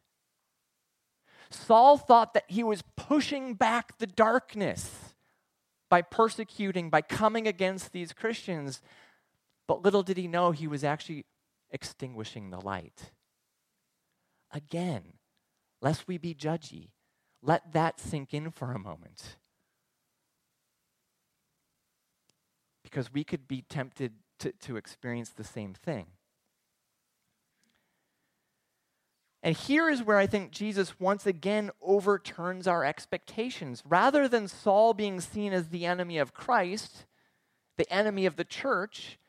Saul 1.50 1.98
thought 1.98 2.34
that 2.34 2.46
he 2.48 2.64
was 2.64 2.84
pushing 2.96 3.54
back 3.54 3.98
the 4.00 4.08
darkness 4.08 5.14
by 5.90 6.02
persecuting, 6.02 6.90
by 6.90 7.02
coming 7.02 7.48
against 7.48 7.92
these 7.92 8.14
Christians. 8.14 8.82
But 9.68 9.84
little 9.84 10.04
did 10.04 10.18
he 10.18 10.28
know 10.28 10.52
he 10.52 10.68
was 10.68 10.84
actually 10.84 11.26
extinguishing 11.72 12.50
the 12.50 12.60
light. 12.60 13.12
Again, 14.52 15.15
lest 15.82 16.08
we 16.08 16.18
be 16.18 16.34
judgy, 16.34 16.90
let 17.42 17.74
that 17.74 18.00
sink 18.00 18.34
in 18.34 18.52
for 18.52 18.72
a 18.72 18.80
moment. 18.80 19.38
because 22.96 23.12
we 23.12 23.26
could 23.26 23.46
be 23.46 23.62
tempted 23.62 24.14
to, 24.40 24.54
to 24.54 24.78
experience 24.78 25.32
the 25.32 25.44
same 25.44 25.74
thing. 25.74 26.06
And 29.44 29.54
here 29.54 29.90
is 29.90 30.02
where 30.02 30.18
I 30.18 30.28
think 30.28 30.52
Jesus 30.52 31.00
once 31.00 31.26
again 31.26 31.72
overturns 31.82 32.68
our 32.68 32.86
expectations. 32.86 33.84
Rather 33.86 34.30
than 34.30 34.48
Saul 34.48 34.94
being 34.94 35.20
seen 35.20 35.52
as 35.52 35.70
the 35.70 35.86
enemy 35.86 36.18
of 36.20 36.34
Christ, 36.34 37.06
the 37.76 37.92
enemy 37.92 38.26
of 38.26 38.38
the 38.38 38.46
church, 38.46 39.20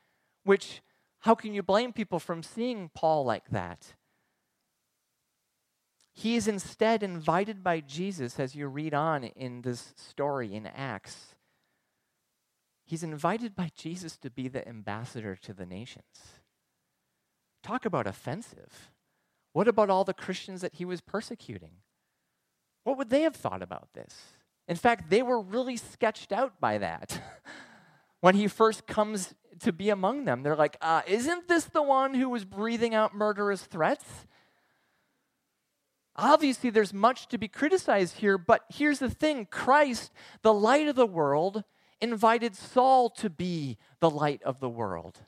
which, 0.45 0.81
how 1.21 1.35
can 1.35 1.53
you 1.53 1.63
blame 1.63 1.93
people 1.93 2.21
from 2.21 2.45
seeing 2.45 2.91
Paul 2.95 3.25
like 3.25 3.49
that? 3.51 3.95
He 6.17 6.35
is 6.35 6.49
instead 6.49 7.03
invited 7.03 7.63
by 7.63 7.81
Jesus, 7.81 8.41
as 8.41 8.55
you 8.55 8.69
read 8.69 8.95
on 8.95 9.23
in 9.23 9.61
this 9.61 9.93
story 9.97 10.55
in 10.55 10.67
Acts, 10.67 11.35
He's 12.87 13.03
invited 13.03 13.57
by 13.57 13.71
Jesus 13.77 14.17
to 14.19 14.31
be 14.31 14.47
the 14.47 14.67
ambassador 14.67 15.35
to 15.43 15.53
the 15.53 15.67
nations. 15.67 16.05
Talk 17.63 17.85
about 17.85 18.07
offensive. 18.07 18.93
What 19.53 19.67
about 19.67 19.91
all 19.91 20.05
the 20.05 20.15
Christians 20.15 20.61
that 20.61 20.75
he 20.75 20.85
was 20.85 21.01
persecuting? 21.01 21.79
What 22.85 22.97
would 22.97 23.11
they 23.11 23.23
have 23.23 23.35
thought 23.35 23.61
about 23.61 23.89
this? 23.95 24.15
In 24.69 24.77
fact, 24.77 25.11
they 25.11 25.21
were 25.21 25.41
really 25.41 25.77
sketched 25.77 26.31
out 26.31 26.61
by 26.61 26.79
that. 26.79 27.21
when 28.21 28.37
he 28.37 28.47
first 28.47 28.87
comes 28.87 29.35
to 29.59 29.73
be 29.73 29.91
among 29.91 30.25
them, 30.25 30.45
they're 30.45 30.55
like, 30.55 30.77
uh, 30.81 31.03
Isn't 31.09 31.49
this 31.49 31.65
the 31.65 31.83
one 31.83 32.15
who 32.15 32.29
was 32.29 32.45
breathing 32.45 32.95
out 32.95 33.17
murderous 33.17 33.63
threats? 33.63 34.27
Obviously, 36.17 36.71
there's 36.71 36.95
much 36.95 37.29
to 37.29 37.39
be 37.39 37.49
criticized 37.49 38.17
here, 38.19 38.39
but 38.39 38.65
here's 38.69 38.99
the 38.99 39.11
thing 39.11 39.47
Christ, 39.47 40.11
the 40.43 40.55
light 40.55 40.89
of 40.89 40.97
the 40.97 41.07
world, 41.07 41.63
invited 42.01 42.57
Saul 42.57 43.11
to 43.11 43.29
be 43.29 43.77
the 44.01 44.11
light 44.11 44.43
of 44.43 44.61
the 44.61 44.69
world. 44.69 45.21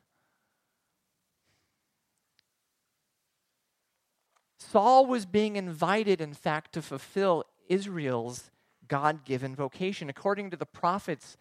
Saul 4.59 5.07
was 5.07 5.25
being 5.25 5.57
invited, 5.57 6.21
in 6.21 6.35
fact, 6.35 6.73
to 6.73 6.83
fulfill 6.83 7.45
Israel's 7.68 8.50
God 8.87 9.25
given 9.25 9.54
vocation. 9.54 10.09
According 10.09 10.50
to 10.50 10.57
the 10.57 10.66
prophets, 10.66 11.37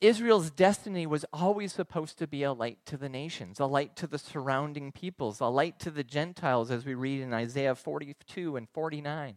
Israel's 0.00 0.50
destiny 0.50 1.06
was 1.06 1.24
always 1.32 1.72
supposed 1.72 2.18
to 2.18 2.26
be 2.28 2.44
a 2.44 2.52
light 2.52 2.78
to 2.86 2.96
the 2.96 3.08
nations, 3.08 3.58
a 3.58 3.66
light 3.66 3.96
to 3.96 4.06
the 4.06 4.18
surrounding 4.18 4.92
peoples, 4.92 5.40
a 5.40 5.46
light 5.46 5.80
to 5.80 5.90
the 5.90 6.04
Gentiles, 6.04 6.70
as 6.70 6.84
we 6.84 6.94
read 6.94 7.20
in 7.20 7.34
Isaiah 7.34 7.74
42 7.74 8.56
and 8.56 8.68
49. 8.68 9.34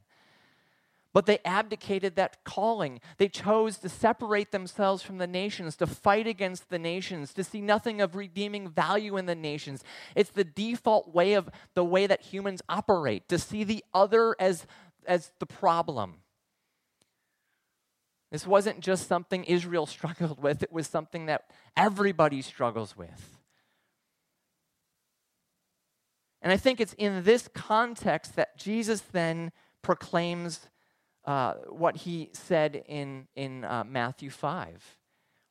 But 1.13 1.25
they 1.25 1.39
abdicated 1.44 2.15
that 2.15 2.44
calling. 2.44 3.01
They 3.18 3.27
chose 3.27 3.77
to 3.80 3.89
separate 3.89 4.51
themselves 4.51 5.01
from 5.01 5.18
the 5.18 5.27
nations, 5.27 5.75
to 5.77 5.88
fight 5.88 6.27
against 6.27 6.70
the 6.70 6.80
nations, 6.80 7.34
to 7.34 7.44
see 7.44 7.60
nothing 7.60 8.00
of 8.00 8.15
redeeming 8.15 8.70
value 8.70 9.18
in 9.18 9.25
the 9.25 9.36
nations. 9.36 9.84
It's 10.15 10.30
the 10.30 10.46
default 10.46 11.13
way 11.13 11.34
of 11.34 11.50
the 11.74 11.84
way 11.84 12.08
that 12.08 12.22
humans 12.22 12.62
operate, 12.70 13.27
to 13.30 13.39
see 13.39 13.63
the 13.63 13.84
other 13.94 14.36
as, 14.39 14.65
as 15.06 15.32
the 15.39 15.48
problem. 15.48 16.20
This 18.31 18.47
wasn't 18.47 18.79
just 18.79 19.07
something 19.07 19.43
Israel 19.43 19.85
struggled 19.97 20.41
with, 20.41 20.63
it 20.63 20.71
was 20.71 20.88
something 20.88 21.27
that 21.27 21.45
everybody 21.75 22.41
struggles 22.41 22.97
with. 22.97 23.38
And 26.41 26.51
I 26.51 26.57
think 26.57 26.81
it's 26.81 26.93
in 26.93 27.23
this 27.23 27.47
context 27.53 28.35
that 28.35 28.57
Jesus 28.57 29.01
then 29.01 29.51
proclaims 29.83 30.67
uh, 31.25 31.53
what 31.69 31.97
he 31.97 32.29
said 32.33 32.83
in, 32.88 33.27
in 33.35 33.63
uh, 33.63 33.83
Matthew 33.88 34.31
5 34.31 34.97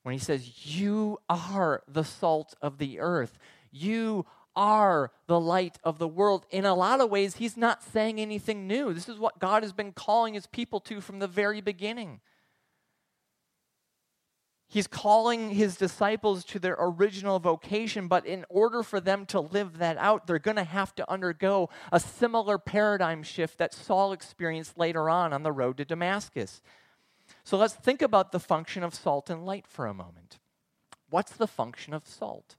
when 0.03 0.13
he 0.13 0.19
says, 0.19 0.67
You 0.67 1.19
are 1.29 1.83
the 1.87 2.03
salt 2.03 2.55
of 2.61 2.79
the 2.79 2.99
earth. 2.99 3.39
You 3.71 4.27
are 4.57 5.13
the 5.29 5.39
light 5.39 5.79
of 5.85 5.99
the 5.99 6.09
world. 6.09 6.45
In 6.51 6.65
a 6.65 6.75
lot 6.75 7.01
of 7.01 7.09
ways, 7.09 7.37
he's 7.37 7.57
not 7.57 7.85
saying 7.85 8.21
anything 8.21 8.67
new. 8.67 8.93
This 8.93 9.09
is 9.09 9.19
what 9.19 9.39
God 9.39 9.63
has 9.63 9.73
been 9.73 9.93
calling 9.93 10.35
his 10.35 10.49
people 10.49 10.81
to 10.81 11.01
from 11.01 11.21
the 11.21 11.29
very 11.29 11.61
beginning. 11.61 12.21
He's 14.73 14.87
calling 14.87 15.51
his 15.51 15.77
disciples 15.77 16.45
to 16.45 16.61
their 16.61 16.77
original 16.79 17.41
vocation, 17.41 18.07
but 18.07 18.25
in 18.25 18.45
order 18.49 18.85
for 18.85 19.01
them 19.01 19.27
to 19.27 19.41
live 19.41 19.79
that 19.79 19.99
out, 19.99 20.29
they're 20.29 20.39
going 20.39 20.59
to 20.59 20.65
have 20.65 20.95
to 20.95 21.11
undergo 21.11 21.71
a 21.91 21.99
similar 21.99 22.57
paradigm 22.57 23.25
shift 23.25 23.59
that 23.59 23.75
Saul 23.75 24.13
experienced 24.13 24.79
later 24.79 25.11
on 25.11 25.33
on 25.33 25.43
the 25.43 25.51
road 25.51 25.77
to 25.79 25.85
Damascus. 25.85 26.63
So 27.43 27.59
let's 27.59 27.75
think 27.75 28.01
about 28.01 28.31
the 28.31 28.39
function 28.39 28.85
of 28.85 28.95
salt 28.95 29.29
and 29.29 29.45
light 29.45 29.67
for 29.67 29.87
a 29.87 29.93
moment. 29.95 30.39
What's 31.09 31.33
the 31.33 31.49
function 31.49 31.93
of 31.93 32.07
salt? 32.07 32.55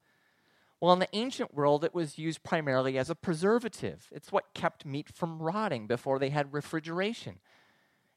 Well, 0.81 0.91
in 0.91 0.99
the 0.99 1.07
ancient 1.13 1.53
world, 1.53 1.85
it 1.85 1.95
was 1.95 2.17
used 2.17 2.43
primarily 2.43 2.97
as 2.97 3.09
a 3.09 3.15
preservative. 3.15 4.09
It's 4.11 4.33
what 4.33 4.53
kept 4.53 4.85
meat 4.85 5.07
from 5.07 5.41
rotting 5.41 5.87
before 5.87 6.19
they 6.19 6.31
had 6.31 6.51
refrigeration. 6.51 7.39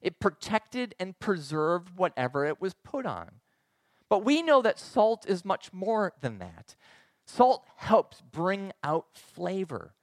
It 0.00 0.18
protected 0.18 0.96
and 0.98 1.16
preserved 1.20 1.96
whatever 1.96 2.44
it 2.44 2.60
was 2.60 2.74
put 2.74 3.06
on. 3.06 3.40
But 4.08 4.24
we 4.24 4.42
know 4.42 4.62
that 4.62 4.78
salt 4.78 5.24
is 5.28 5.44
much 5.44 5.72
more 5.72 6.12
than 6.20 6.38
that. 6.38 6.74
Salt 7.26 7.64
helps 7.76 8.20
bring 8.20 8.72
out 8.82 9.06
flavor, 9.14 9.94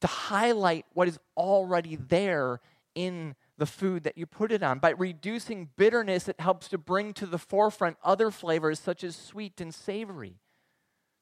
to 0.00 0.06
highlight 0.06 0.86
what 0.94 1.08
is 1.08 1.18
already 1.36 1.96
there 1.96 2.60
in 2.94 3.36
the 3.56 3.66
food 3.66 4.02
that 4.02 4.18
you 4.18 4.26
put 4.26 4.50
it 4.50 4.62
on. 4.62 4.78
By 4.78 4.90
reducing 4.90 5.68
bitterness, 5.76 6.28
it 6.28 6.40
helps 6.40 6.68
to 6.68 6.78
bring 6.78 7.12
to 7.14 7.26
the 7.26 7.38
forefront 7.38 7.98
other 8.02 8.30
flavors 8.30 8.80
such 8.80 9.04
as 9.04 9.14
sweet 9.14 9.60
and 9.60 9.74
savory. 9.74 10.40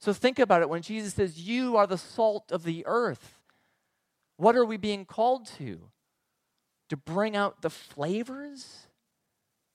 So 0.00 0.12
think 0.12 0.38
about 0.38 0.62
it 0.62 0.68
when 0.68 0.82
Jesus 0.82 1.14
says, 1.14 1.40
You 1.40 1.76
are 1.76 1.87
the 1.87 1.99
salt 1.99 2.52
of 2.52 2.62
the 2.62 2.85
earth. 2.87 3.40
What 4.37 4.56
are 4.56 4.64
we 4.64 4.76
being 4.76 5.04
called 5.04 5.47
to? 5.58 5.90
To 6.88 6.97
bring 6.97 7.37
out 7.37 7.61
the 7.61 7.70
flavors 7.70 8.88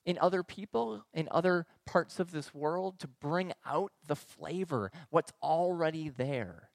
in 0.04 0.18
other 0.18 0.42
people, 0.42 1.04
in 1.12 1.28
other 1.30 1.66
parts 1.86 2.20
of 2.20 2.30
this 2.30 2.54
world, 2.54 2.98
to 3.00 3.08
bring 3.08 3.52
out 3.66 3.92
the 4.06 4.16
flavor, 4.16 4.90
what's 5.10 5.32
already 5.42 6.08
there. 6.08 6.70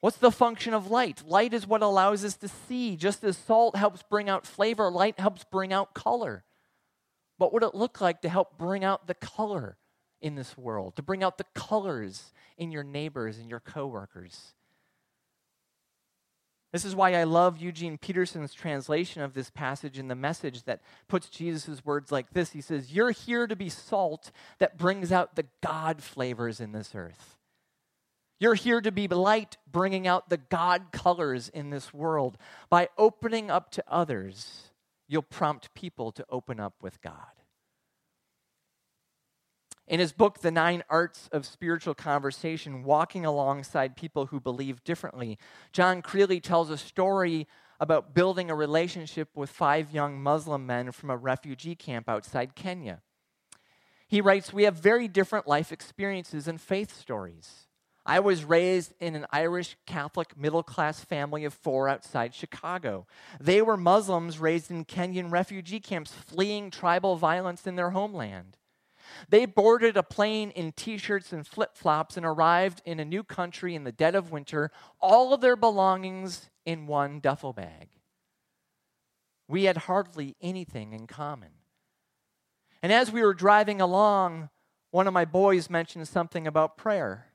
What's 0.00 0.18
the 0.18 0.30
function 0.30 0.74
of 0.74 0.90
light? 0.90 1.24
Light 1.26 1.52
is 1.52 1.66
what 1.66 1.82
allows 1.82 2.24
us 2.24 2.36
to 2.36 2.48
see. 2.48 2.96
Just 2.96 3.24
as 3.24 3.36
salt 3.36 3.74
helps 3.74 4.02
bring 4.04 4.28
out 4.28 4.46
flavor, 4.46 4.90
light 4.90 5.18
helps 5.18 5.44
bring 5.44 5.72
out 5.72 5.94
color. 5.94 6.44
What 7.36 7.52
would 7.52 7.64
it 7.64 7.74
look 7.74 8.00
like 8.00 8.22
to 8.22 8.28
help 8.28 8.56
bring 8.58 8.84
out 8.84 9.08
the 9.08 9.14
color 9.14 9.76
in 10.20 10.34
this 10.34 10.56
world, 10.56 10.96
to 10.96 11.02
bring 11.02 11.22
out 11.22 11.38
the 11.38 11.46
colors 11.54 12.32
in 12.56 12.72
your 12.72 12.82
neighbors 12.82 13.38
and 13.38 13.48
your 13.48 13.60
coworkers. 13.60 14.54
This 16.72 16.84
is 16.84 16.94
why 16.94 17.14
I 17.14 17.24
love 17.24 17.58
Eugene 17.58 17.96
Peterson's 17.96 18.52
translation 18.52 19.22
of 19.22 19.32
this 19.32 19.48
passage 19.48 19.98
in 19.98 20.08
the 20.08 20.14
message 20.14 20.64
that 20.64 20.82
puts 21.08 21.30
Jesus' 21.30 21.84
words 21.84 22.12
like 22.12 22.30
this. 22.30 22.50
He 22.50 22.60
says, 22.60 22.92
You're 22.92 23.10
here 23.10 23.46
to 23.46 23.56
be 23.56 23.70
salt 23.70 24.30
that 24.58 24.76
brings 24.76 25.10
out 25.10 25.34
the 25.34 25.46
God 25.62 26.02
flavors 26.02 26.60
in 26.60 26.72
this 26.72 26.94
earth. 26.94 27.38
You're 28.38 28.54
here 28.54 28.80
to 28.80 28.92
be 28.92 29.08
light, 29.08 29.56
bringing 29.70 30.06
out 30.06 30.28
the 30.28 30.36
God 30.36 30.92
colors 30.92 31.48
in 31.48 31.70
this 31.70 31.92
world. 31.92 32.36
By 32.70 32.88
opening 32.96 33.50
up 33.50 33.70
to 33.72 33.84
others, 33.88 34.70
you'll 35.08 35.22
prompt 35.22 35.74
people 35.74 36.12
to 36.12 36.24
open 36.30 36.60
up 36.60 36.74
with 36.82 37.00
God. 37.00 37.37
In 39.88 40.00
his 40.00 40.12
book, 40.12 40.40
The 40.40 40.50
Nine 40.50 40.84
Arts 40.90 41.30
of 41.32 41.46
Spiritual 41.46 41.94
Conversation, 41.94 42.84
walking 42.84 43.24
alongside 43.24 43.96
people 43.96 44.26
who 44.26 44.38
believe 44.38 44.84
differently, 44.84 45.38
John 45.72 46.02
Crilly 46.02 46.42
tells 46.42 46.68
a 46.68 46.76
story 46.76 47.46
about 47.80 48.14
building 48.14 48.50
a 48.50 48.54
relationship 48.54 49.30
with 49.34 49.48
five 49.48 49.90
young 49.90 50.22
Muslim 50.22 50.66
men 50.66 50.92
from 50.92 51.08
a 51.08 51.16
refugee 51.16 51.74
camp 51.74 52.06
outside 52.06 52.54
Kenya. 52.54 53.00
He 54.06 54.20
writes, 54.20 54.52
We 54.52 54.64
have 54.64 54.74
very 54.74 55.08
different 55.08 55.48
life 55.48 55.72
experiences 55.72 56.46
and 56.46 56.60
faith 56.60 56.94
stories. 56.94 57.66
I 58.04 58.20
was 58.20 58.44
raised 58.44 58.92
in 59.00 59.14
an 59.14 59.26
Irish 59.32 59.78
Catholic 59.86 60.36
middle 60.36 60.62
class 60.62 61.02
family 61.02 61.46
of 61.46 61.54
four 61.54 61.88
outside 61.88 62.34
Chicago. 62.34 63.06
They 63.40 63.62
were 63.62 63.78
Muslims 63.78 64.38
raised 64.38 64.70
in 64.70 64.84
Kenyan 64.84 65.30
refugee 65.32 65.80
camps 65.80 66.12
fleeing 66.12 66.70
tribal 66.70 67.16
violence 67.16 67.66
in 67.66 67.76
their 67.76 67.90
homeland. 67.90 68.57
They 69.28 69.46
boarded 69.46 69.96
a 69.96 70.02
plane 70.02 70.50
in 70.50 70.72
t 70.72 70.98
shirts 70.98 71.32
and 71.32 71.46
flip 71.46 71.76
flops 71.76 72.16
and 72.16 72.24
arrived 72.24 72.82
in 72.84 73.00
a 73.00 73.04
new 73.04 73.22
country 73.22 73.74
in 73.74 73.84
the 73.84 73.92
dead 73.92 74.14
of 74.14 74.30
winter, 74.32 74.70
all 75.00 75.32
of 75.32 75.40
their 75.40 75.56
belongings 75.56 76.50
in 76.64 76.86
one 76.86 77.20
duffel 77.20 77.52
bag. 77.52 77.88
We 79.48 79.64
had 79.64 79.76
hardly 79.76 80.36
anything 80.40 80.92
in 80.92 81.06
common. 81.06 81.50
And 82.82 82.92
as 82.92 83.10
we 83.10 83.22
were 83.22 83.34
driving 83.34 83.80
along, 83.80 84.50
one 84.90 85.06
of 85.06 85.14
my 85.14 85.24
boys 85.24 85.68
mentioned 85.68 86.06
something 86.06 86.46
about 86.46 86.76
prayer. 86.76 87.26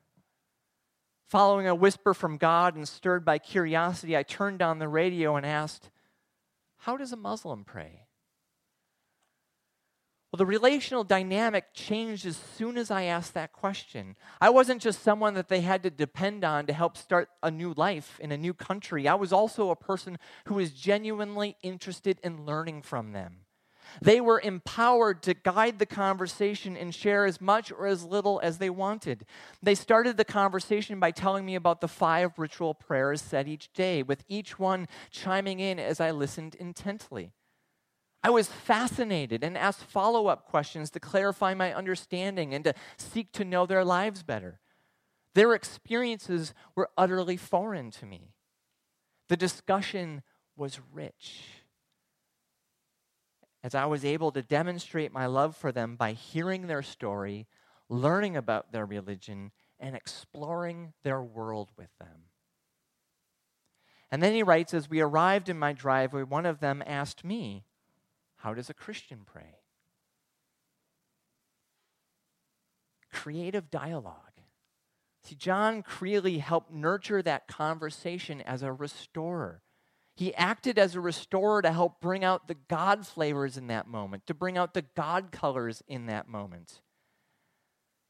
Following 1.28 1.68
a 1.68 1.76
whisper 1.76 2.14
from 2.14 2.38
God 2.38 2.76
and 2.76 2.88
stirred 2.88 3.26
by 3.26 3.40
curiosity, 3.40 4.16
I 4.16 4.24
turned 4.24 4.62
on 4.62 4.80
the 4.80 4.88
radio 4.88 5.36
and 5.36 5.46
asked, 5.46 5.90
How 6.78 6.98
does 6.98 7.12
a 7.12 7.18
Muslim 7.18 7.64
pray? 7.64 8.08
Well, 10.34 10.40
the 10.40 10.48
relational 10.48 11.04
dynamic 11.04 11.76
changed 11.76 12.26
as 12.26 12.36
soon 12.36 12.76
as 12.76 12.90
I 12.90 13.04
asked 13.04 13.36
that 13.36 13.54
question. 13.54 14.16
I 14.42 14.50
wasn't 14.50 14.82
just 14.82 15.04
someone 15.04 15.36
that 15.36 15.48
they 15.48 15.62
had 15.62 15.84
to 15.84 15.92
depend 15.92 16.44
on 16.44 16.66
to 16.66 16.74
help 16.74 16.98
start 16.98 17.30
a 17.44 17.52
new 17.52 17.72
life 17.78 18.20
in 18.20 18.32
a 18.32 18.38
new 18.38 18.56
country. 18.56 19.08
I 19.08 19.14
was 19.14 19.32
also 19.32 19.70
a 19.70 19.76
person 19.76 20.18
who 20.46 20.56
was 20.56 20.72
genuinely 20.72 21.56
interested 21.62 22.20
in 22.24 22.48
learning 22.48 22.82
from 22.82 23.12
them. 23.12 23.42
They 24.02 24.20
were 24.20 24.42
empowered 24.44 25.22
to 25.22 25.36
guide 25.36 25.78
the 25.78 25.86
conversation 25.86 26.76
and 26.76 26.96
share 26.96 27.26
as 27.26 27.40
much 27.40 27.72
or 27.72 27.86
as 27.86 28.04
little 28.04 28.40
as 28.42 28.58
they 28.58 28.72
wanted. 28.72 29.28
They 29.62 29.76
started 29.76 30.18
the 30.18 30.26
conversation 30.26 31.00
by 31.00 31.12
telling 31.12 31.46
me 31.46 31.54
about 31.54 31.80
the 31.80 31.88
five 31.88 32.40
ritual 32.40 32.74
prayers 32.74 33.22
said 33.22 33.48
each 33.48 33.72
day, 33.74 34.02
with 34.02 34.24
each 34.28 34.58
one 34.58 34.88
chiming 35.12 35.60
in 35.60 35.78
as 35.78 36.00
I 36.00 36.10
listened 36.10 36.56
intently. 36.56 37.34
I 38.24 38.30
was 38.30 38.48
fascinated 38.48 39.44
and 39.44 39.58
asked 39.58 39.84
follow 39.84 40.28
up 40.28 40.46
questions 40.46 40.90
to 40.92 41.00
clarify 41.00 41.54
my 41.54 41.74
understanding 41.74 42.54
and 42.54 42.64
to 42.64 42.74
seek 42.98 43.32
to 43.34 43.44
know 43.44 43.66
their 43.66 43.84
lives 43.84 44.24
better. 44.24 44.60
Their 45.36 45.54
experiences 45.54 46.54
were 46.76 46.90
utterly 46.98 47.36
foreign 47.36 47.92
to 47.92 48.06
me. 48.06 48.34
The 49.28 49.36
discussion 49.36 50.22
was 50.56 50.80
rich. 50.94 51.42
As 53.62 53.76
I 53.76 53.86
was 53.86 54.06
able 54.06 54.32
to 54.32 54.42
demonstrate 54.42 55.12
my 55.12 55.26
love 55.26 55.56
for 55.56 55.72
them 55.72 55.96
by 55.96 56.14
hearing 56.14 56.68
their 56.68 56.84
story, 56.84 57.48
learning 57.90 58.38
about 58.38 58.72
their 58.72 58.86
religion, 58.86 59.52
and 59.80 59.96
exploring 59.96 60.94
their 61.04 61.22
world 61.22 61.72
with 61.78 61.90
them. 62.00 62.30
And 64.12 64.22
then 64.22 64.34
he 64.34 64.44
writes 64.44 64.74
As 64.74 64.90
we 64.90 65.02
arrived 65.02 65.50
in 65.50 65.58
my 65.58 65.74
driveway, 65.74 66.24
one 66.24 66.46
of 66.46 66.60
them 66.60 66.84
asked 66.86 67.24
me, 67.26 67.64
how 68.44 68.54
does 68.54 68.70
a 68.70 68.74
Christian 68.74 69.22
pray? 69.26 69.56
Creative 73.10 73.72
dialogue. 73.72 74.18
See, 75.24 75.36
John 75.36 75.82
Crilly 75.82 76.42
helped 76.42 76.70
nurture 76.70 77.22
that 77.22 77.48
conversation 77.48 78.42
as 78.42 78.62
a 78.62 78.74
restorer. 78.74 79.62
He 80.14 80.36
acted 80.36 80.78
as 80.78 80.94
a 80.94 81.00
restorer 81.00 81.62
to 81.62 81.72
help 81.72 82.02
bring 82.02 82.26
out 82.26 82.50
the 82.50 82.58
God 82.68 83.08
flavors 83.08 83.56
in 83.56 83.68
that 83.68 83.88
moment, 83.88 84.28
to 84.28 84.34
bring 84.34 84.58
out 84.58 84.74
the 84.74 84.84
God 84.94 85.32
colors 85.32 85.82
in 85.88 86.08
that 86.08 86.28
moment. 86.28 86.82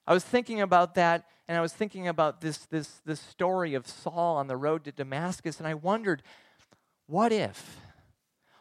I 0.07 0.15
was 0.15 0.23
thinking 0.23 0.61
about 0.61 0.95
that, 0.95 1.25
and 1.47 1.55
I 1.55 1.61
was 1.61 1.73
thinking 1.73 2.07
about 2.07 2.41
this, 2.41 2.57
this, 2.57 3.01
this 3.05 3.19
story 3.19 3.75
of 3.75 3.87
Saul 3.87 4.37
on 4.37 4.47
the 4.47 4.57
road 4.57 4.83
to 4.85 4.91
Damascus, 4.91 5.59
and 5.59 5.67
I 5.67 5.75
wondered, 5.75 6.23
what 7.05 7.31
if? 7.31 7.82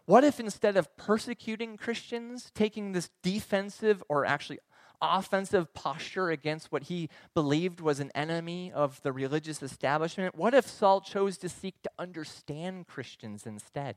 What 0.07 0.25
if 0.25 0.41
instead 0.41 0.77
of 0.77 0.97
persecuting 0.97 1.77
Christians, 1.77 2.51
taking 2.55 2.93
this 2.93 3.11
defensive 3.23 4.03
or 4.09 4.27
actually 4.27 4.59
offensive 5.01 5.75
posture 5.75 6.31
against 6.31 6.71
what 6.71 6.85
he 6.85 7.09
believed 7.35 7.81
was 7.81 8.01
an 8.01 8.11
enemy 8.15 8.73
of 8.73 9.03
the 9.03 9.13
religious 9.13 9.63
establishment, 9.63 10.37
what 10.37 10.55
if 10.55 10.67
Saul 10.67 11.01
chose 11.01 11.39
to 11.39 11.49
seek 11.49 11.81
to 11.83 11.91
understand 11.99 12.87
Christians 12.87 13.47
instead? 13.47 13.97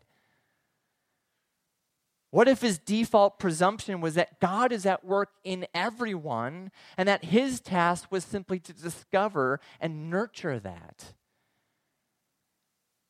What 2.32 2.48
if 2.50 2.62
his 2.62 2.78
default 2.78 3.40
presumption 3.40 4.02
was 4.02 4.16
that 4.16 4.42
God 4.42 4.74
is 4.74 4.86
at 4.86 5.06
work 5.06 5.30
in 5.44 5.68
everyone 5.74 6.72
and 6.98 7.08
that 7.08 7.26
his 7.26 7.62
task 7.62 8.12
was 8.12 8.26
simply 8.26 8.60
to 8.60 8.74
discover 8.74 9.62
and 9.80 10.10
nurture 10.10 10.60
that? 10.60 11.14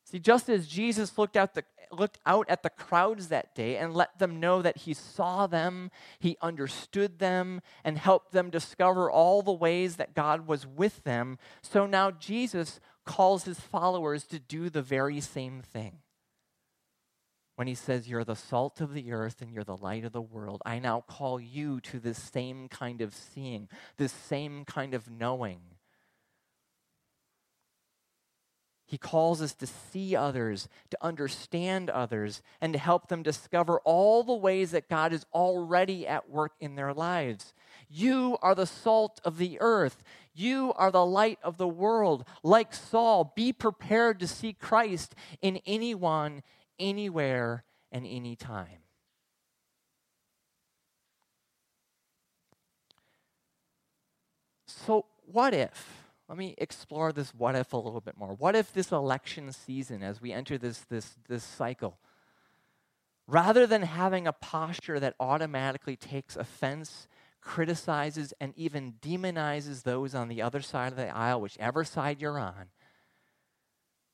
See, 0.05 0.19
just 0.19 0.49
as 0.49 0.67
Jesus 0.67 1.17
looked 1.17 1.35
out, 1.35 1.55
the, 1.55 1.63
looked 1.91 2.19
out 2.27 2.47
at 2.47 2.61
the 2.61 2.69
crowds 2.69 3.29
that 3.29 3.55
day 3.55 3.77
and 3.77 3.93
let 3.93 4.19
them 4.19 4.39
know 4.39 4.61
that 4.61 4.77
he 4.77 4.93
saw 4.93 5.47
them, 5.47 5.89
he 6.19 6.37
understood 6.41 7.17
them, 7.17 7.61
and 7.83 7.97
helped 7.97 8.31
them 8.31 8.51
discover 8.51 9.09
all 9.09 9.41
the 9.41 9.51
ways 9.51 9.95
that 9.95 10.13
God 10.13 10.45
was 10.45 10.67
with 10.67 11.03
them, 11.03 11.39
so 11.63 11.87
now 11.87 12.11
Jesus 12.11 12.79
calls 13.03 13.45
his 13.45 13.59
followers 13.59 14.25
to 14.25 14.39
do 14.39 14.69
the 14.69 14.83
very 14.83 15.19
same 15.19 15.61
thing. 15.61 15.97
When 17.55 17.67
he 17.67 17.75
says, 17.75 18.07
You're 18.07 18.23
the 18.23 18.35
salt 18.35 18.81
of 18.81 18.93
the 18.93 19.11
earth 19.11 19.41
and 19.41 19.51
you're 19.51 19.63
the 19.63 19.77
light 19.77 20.05
of 20.05 20.11
the 20.11 20.21
world, 20.21 20.61
I 20.65 20.77
now 20.77 21.01
call 21.01 21.39
you 21.39 21.79
to 21.81 21.99
this 21.99 22.21
same 22.21 22.67
kind 22.67 23.01
of 23.01 23.13
seeing, 23.13 23.69
this 23.97 24.11
same 24.11 24.65
kind 24.65 24.93
of 24.93 25.09
knowing 25.09 25.61
He 28.87 28.97
calls 28.99 29.41
us 29.41 29.53
to 29.55 29.67
see 29.67 30.15
others, 30.15 30.69
to 30.91 30.97
understand 31.01 31.89
others, 31.89 32.43
and 32.61 32.73
to 32.73 32.79
help 32.79 33.07
them 33.07 33.23
discover 33.23 33.79
all 33.79 34.23
the 34.23 34.33
ways 34.33 34.71
that 34.71 34.89
God 34.89 35.11
is 35.11 35.25
already 35.33 36.07
at 36.07 36.29
work 36.29 36.53
in 36.59 36.75
their 36.75 36.93
lives. 36.93 37.53
You 37.89 38.37
are 38.43 38.53
the 38.53 38.67
salt 38.67 39.19
of 39.23 39.37
the 39.37 39.57
earth. 39.59 40.03
You 40.35 40.71
are 40.75 40.91
the 40.91 41.05
light 41.05 41.39
of 41.43 41.57
the 41.57 41.67
world. 41.67 42.25
Like 42.43 42.73
Saul, 42.73 43.33
be 43.35 43.51
prepared 43.51 44.19
to 44.19 44.27
see 44.27 44.53
Christ 44.53 45.15
in 45.41 45.59
anyone, 45.65 46.43
anywhere, 46.77 47.63
and 47.91 48.05
anytime. 48.05 48.83
So, 54.67 55.05
what 55.25 55.55
if? 55.55 56.04
Let 56.27 56.37
me 56.37 56.55
explore 56.57 57.11
this 57.11 57.33
what 57.33 57.55
if 57.55 57.73
a 57.73 57.77
little 57.77 58.01
bit 58.01 58.17
more. 58.17 58.33
What 58.33 58.55
if 58.55 58.73
this 58.73 58.91
election 58.91 59.51
season, 59.51 60.01
as 60.01 60.21
we 60.21 60.31
enter 60.31 60.57
this, 60.57 60.79
this, 60.89 61.15
this 61.27 61.43
cycle, 61.43 61.99
rather 63.27 63.67
than 63.67 63.83
having 63.83 64.25
a 64.25 64.33
posture 64.33 64.99
that 64.99 65.15
automatically 65.19 65.95
takes 65.95 66.35
offense, 66.35 67.07
criticizes, 67.41 68.33
and 68.41 68.53
even 68.55 68.93
demonizes 69.01 69.83
those 69.83 70.15
on 70.15 70.27
the 70.27 70.41
other 70.41 70.61
side 70.61 70.91
of 70.91 70.97
the 70.97 71.15
aisle, 71.15 71.41
whichever 71.41 71.83
side 71.83 72.19
you're 72.19 72.39
on, 72.39 72.69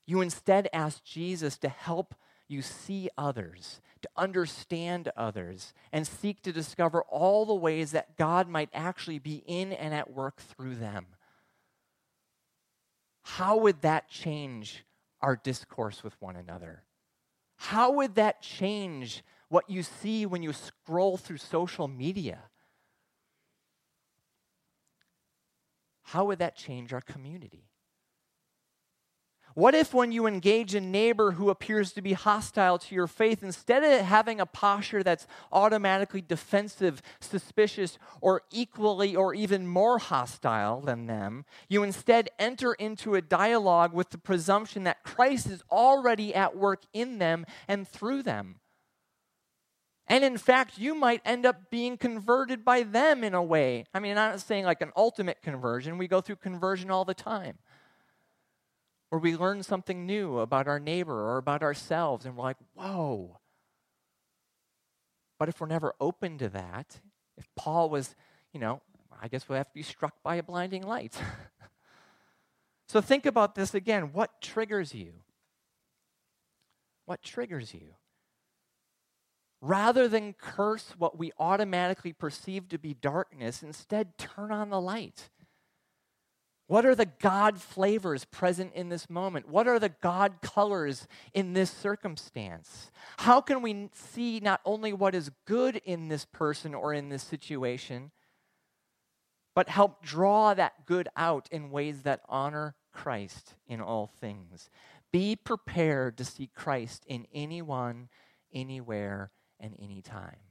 you 0.06 0.20
instead 0.20 0.68
ask 0.74 1.04
Jesus 1.06 1.58
to 1.60 1.70
help 1.70 2.14
you 2.50 2.62
see 2.62 3.10
others, 3.18 3.80
to 4.02 4.10
understand 4.18 5.10
others, 5.16 5.74
and 5.94 6.06
seek 6.06 6.42
to 6.42 6.52
discover 6.52 7.04
all 7.04 7.46
the 7.46 7.56
ways 7.56 7.92
that 7.92 8.18
God 8.18 8.50
might 8.50 8.70
actually 8.74 9.20
be 9.20 9.42
in 9.48 9.72
and 9.72 9.94
at 9.94 10.12
work 10.12 10.42
through 10.42 10.76
them 10.76 11.06
how 13.24 13.58
would 13.58 13.82
that 13.82 14.10
change 14.10 14.84
our 15.22 15.36
discourse 15.36 16.04
with 16.04 16.20
one 16.20 16.36
another? 16.36 16.84
How 17.56 17.92
would 17.92 18.16
that 18.16 18.42
change 18.42 19.24
what 19.50 19.70
you 19.70 19.84
see 19.84 20.26
when 20.26 20.42
you 20.42 20.54
scroll 20.54 21.18
through 21.18 21.38
social 21.38 21.88
media? 21.88 22.40
how 26.12 26.26
would 26.26 26.40
that 26.40 26.58
change 26.58 26.92
our 26.92 27.00
community? 27.00 27.71
What 29.54 29.76
if, 29.76 29.94
when 29.94 30.12
you 30.12 30.28
engage 30.28 30.76
a 30.76 30.82
neighbor 30.82 31.32
who 31.32 31.50
appears 31.50 31.92
to 31.94 32.02
be 32.02 32.14
hostile 32.14 32.78
to 32.78 32.96
your 32.96 33.08
faith, 33.08 33.44
instead 33.44 33.84
of 33.84 34.06
having 34.06 34.40
a 34.40 34.46
posture 34.46 35.04
that's 35.04 35.28
automatically 35.52 36.22
defensive, 36.22 37.02
suspicious, 37.20 37.98
or 38.22 38.44
equally 38.52 39.16
or 39.16 39.34
even 39.34 39.68
more 39.68 39.98
hostile 39.98 40.80
than 40.80 41.08
them, 41.08 41.46
you 41.68 41.84
instead 41.84 42.30
enter 42.40 42.74
into 42.74 43.16
a 43.16 43.22
dialogue 43.22 43.94
with 43.94 44.12
the 44.12 44.18
presumption 44.18 44.86
that 44.86 45.04
Christ 45.04 45.48
is 45.48 45.64
already 45.70 46.34
at 46.34 46.56
work 46.56 46.84
in 46.94 47.18
them 47.18 47.46
and 47.68 47.88
through 47.88 48.24
them? 48.24 48.56
And 50.08 50.24
in 50.24 50.38
fact, 50.38 50.78
you 50.78 50.96
might 50.96 51.22
end 51.26 51.46
up 51.46 51.70
being 51.70 51.98
converted 51.98 52.66
by 52.66 52.84
them 52.84 53.24
in 53.24 53.34
a 53.34 53.44
way. 53.44 53.86
I 53.94 54.00
mean, 54.00 54.12
I'm 54.18 54.32
not 54.32 54.42
saying 54.42 54.66
like 54.66 54.82
an 54.82 54.92
ultimate 54.96 55.42
conversion, 55.42 55.98
we 55.98 56.08
go 56.08 56.22
through 56.22 56.38
conversion 56.38 56.90
all 56.90 57.06
the 57.06 57.14
time 57.14 57.58
where 59.12 59.20
we 59.20 59.36
learn 59.36 59.62
something 59.62 60.06
new 60.06 60.40
about 60.40 60.70
our 60.70 60.80
neighbor 60.80 61.14
or 61.14 61.38
about 61.38 61.62
ourselves, 61.62 62.26
and 62.26 62.38
we're 62.38 62.44
like, 62.44 62.56
whoa. 62.76 63.40
But 65.38 65.50
if 65.50 65.60
we're 65.60 65.68
never 65.68 65.94
open 66.00 66.38
to 66.38 66.48
that, 66.48 67.02
if 67.36 67.46
Paul 67.58 67.90
was, 67.90 68.16
you 68.54 68.60
know, 68.62 68.82
I 69.22 69.28
guess 69.28 69.50
we'll 69.50 69.58
have 69.58 69.68
to 69.68 69.74
be 69.74 69.84
struck 69.84 70.24
by 70.24 70.38
a 70.38 70.44
blinding 70.44 70.84
light. 70.84 71.14
so 72.88 73.02
think 73.02 73.26
about 73.26 73.54
this 73.54 73.74
again. 73.74 74.14
What 74.14 74.42
triggers 74.42 74.96
you? 74.96 75.12
What 77.06 77.22
triggers 77.22 77.74
you? 77.74 77.96
Rather 79.60 80.08
than 80.08 80.36
curse 80.40 80.94
what 80.98 81.20
we 81.20 81.34
automatically 81.38 82.14
perceive 82.14 82.70
to 82.70 82.78
be 82.78 82.94
darkness, 82.94 83.62
instead 83.62 84.18
turn 84.18 84.54
on 84.54 84.70
the 84.70 84.80
light. 84.80 85.30
What 86.72 86.86
are 86.86 86.96
the 86.96 87.10
God 87.20 87.60
flavors 87.60 88.24
present 88.24 88.72
in 88.76 88.88
this 88.88 89.10
moment? 89.10 89.50
What 89.50 89.68
are 89.68 89.78
the 89.78 89.90
God 89.90 90.36
colors 90.42 91.06
in 91.34 91.52
this 91.52 91.70
circumstance? 91.70 92.92
How 93.18 93.42
can 93.42 93.62
we 93.62 93.90
see 93.92 94.40
not 94.40 94.62
only 94.64 94.94
what 94.94 95.14
is 95.14 95.32
good 95.46 95.82
in 95.84 96.08
this 96.08 96.24
person 96.24 96.74
or 96.74 96.94
in 96.94 97.10
this 97.10 97.24
situation, 97.24 98.12
but 99.54 99.68
help 99.68 100.02
draw 100.02 100.54
that 100.54 100.86
good 100.86 101.10
out 101.18 101.50
in 101.52 101.72
ways 101.72 102.04
that 102.04 102.22
honor 102.30 102.76
Christ 102.94 103.56
in 103.68 103.82
all 103.82 104.08
things? 104.08 104.70
Be 105.12 105.36
prepared 105.36 106.18
to 106.20 106.24
see 106.24 106.50
Christ 106.56 107.04
in 107.06 107.28
anyone, 107.34 108.08
anywhere, 108.54 109.32
and 109.60 109.76
anytime. 109.78 110.51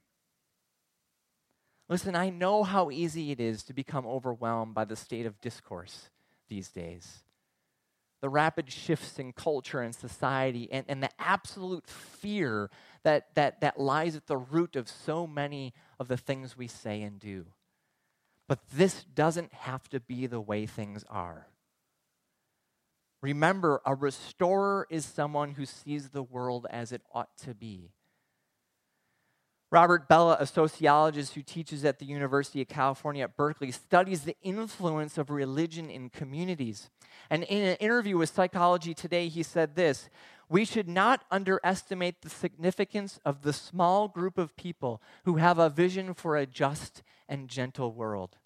Listen, 1.91 2.15
I 2.15 2.31
know 2.31 2.63
how 2.63 2.93
easy 2.93 3.33
it 3.33 3.41
is 3.41 3.65
to 3.65 3.75
become 3.75 4.07
overwhelmed 4.07 4.75
by 4.75 4.85
the 4.85 4.95
state 4.95 5.27
of 5.27 5.41
discourse 5.41 6.09
these 6.49 6.69
days. 6.69 7.25
The 8.21 8.29
rapid 8.29 8.71
shifts 8.71 9.19
in 9.19 9.33
culture 9.33 9.81
and 9.81 9.93
society, 9.93 10.69
and, 10.71 10.85
and 10.89 11.03
the 11.03 11.11
absolute 11.19 11.89
fear 11.89 12.71
that, 13.03 13.35
that, 13.35 13.61
that 13.63 13.81
lies 13.81 14.15
at 14.15 14.29
the 14.29 14.37
root 14.37 14.77
of 14.77 14.89
so 14.89 15.27
many 15.27 15.75
of 15.99 16.07
the 16.07 16.17
things 16.17 16.57
we 16.57 16.69
say 16.69 17.03
and 17.03 17.19
do. 17.19 17.47
But 18.47 18.61
this 18.73 19.03
doesn't 19.03 19.53
have 19.53 19.89
to 19.89 19.99
be 19.99 20.29
the 20.29 20.41
way 20.41 20.67
things 20.67 21.05
are. 21.11 21.49
Remember, 23.21 23.83
a 23.85 23.97
restorer 23.97 24.87
is 24.91 25.05
someone 25.05 25.53
who 25.53 25.67
sees 25.67 26.11
the 26.11 26.23
world 26.23 26.69
as 26.71 26.93
it 26.93 27.03
ought 27.13 27.37
to 27.39 27.53
be. 27.53 27.91
Robert 29.73 30.09
Bellah, 30.09 30.41
a 30.41 30.47
sociologist 30.47 31.35
who 31.35 31.43
teaches 31.43 31.85
at 31.85 32.01
the 32.01 32.05
University 32.05 32.61
of 32.61 32.67
California 32.67 33.23
at 33.23 33.37
Berkeley, 33.37 33.71
studies 33.71 34.23
the 34.23 34.37
influence 34.43 35.17
of 35.17 35.31
religion 35.31 35.89
in 35.89 36.11
communities. 36.11 36.91
And 37.31 37.45
in 37.45 37.63
an 37.63 37.77
interview 37.77 38.19
with 38.19 38.31
Psychology 38.31 38.95
Today, 38.95 39.29
he 39.29 39.45
said 39.45 39.77
this 39.77 40.11
We 40.49 40.65
should 40.65 40.89
not 40.89 41.25
underestimate 41.31 42.23
the 42.23 42.31
significance 42.31 43.21
of 43.25 43.43
the 43.43 43.53
small 43.53 44.09
group 44.09 44.39
of 44.39 44.57
people 44.57 45.01
who 45.25 45.37
have 45.37 45.61
a 45.61 45.71
vision 45.71 46.15
for 46.15 46.37
a 46.37 46.47
just 46.47 47.05
and 47.29 47.47
gentle 47.47 47.93
world. 47.93 48.39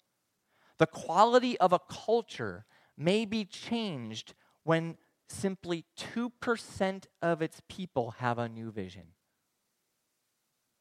The 0.77 0.85
quality 0.85 1.57
of 1.59 1.73
a 1.73 1.79
culture 1.79 2.65
may 2.95 3.25
be 3.25 3.45
changed 3.45 4.35
when 4.63 4.97
simply 5.27 5.85
2% 5.97 7.05
of 7.23 7.41
its 7.41 7.63
people 7.67 8.11
have 8.19 8.37
a 8.37 8.47
new 8.47 8.69
vision. 8.69 9.14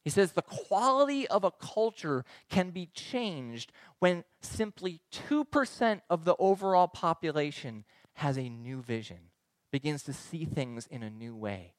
He 0.05 0.11
says 0.11 0.33
the 0.33 0.43
quality 0.43 1.27
of 1.29 1.45
a 1.45 1.51
culture 1.51 2.27
can 2.51 2.71
be 2.71 2.87
changed 2.93 3.73
when 4.01 4.25
simply 4.43 5.01
2% 5.29 6.01
of 6.11 6.27
the 6.27 6.37
overall 6.38 6.88
population 6.88 7.85
has 8.14 8.37
a 8.37 8.51
new 8.51 8.83
vision, 8.83 9.31
begins 9.73 10.03
to 10.03 10.12
see 10.12 10.45
things 10.45 10.87
in 10.87 11.03
a 11.03 11.09
new 11.11 11.35
way. 11.35 11.73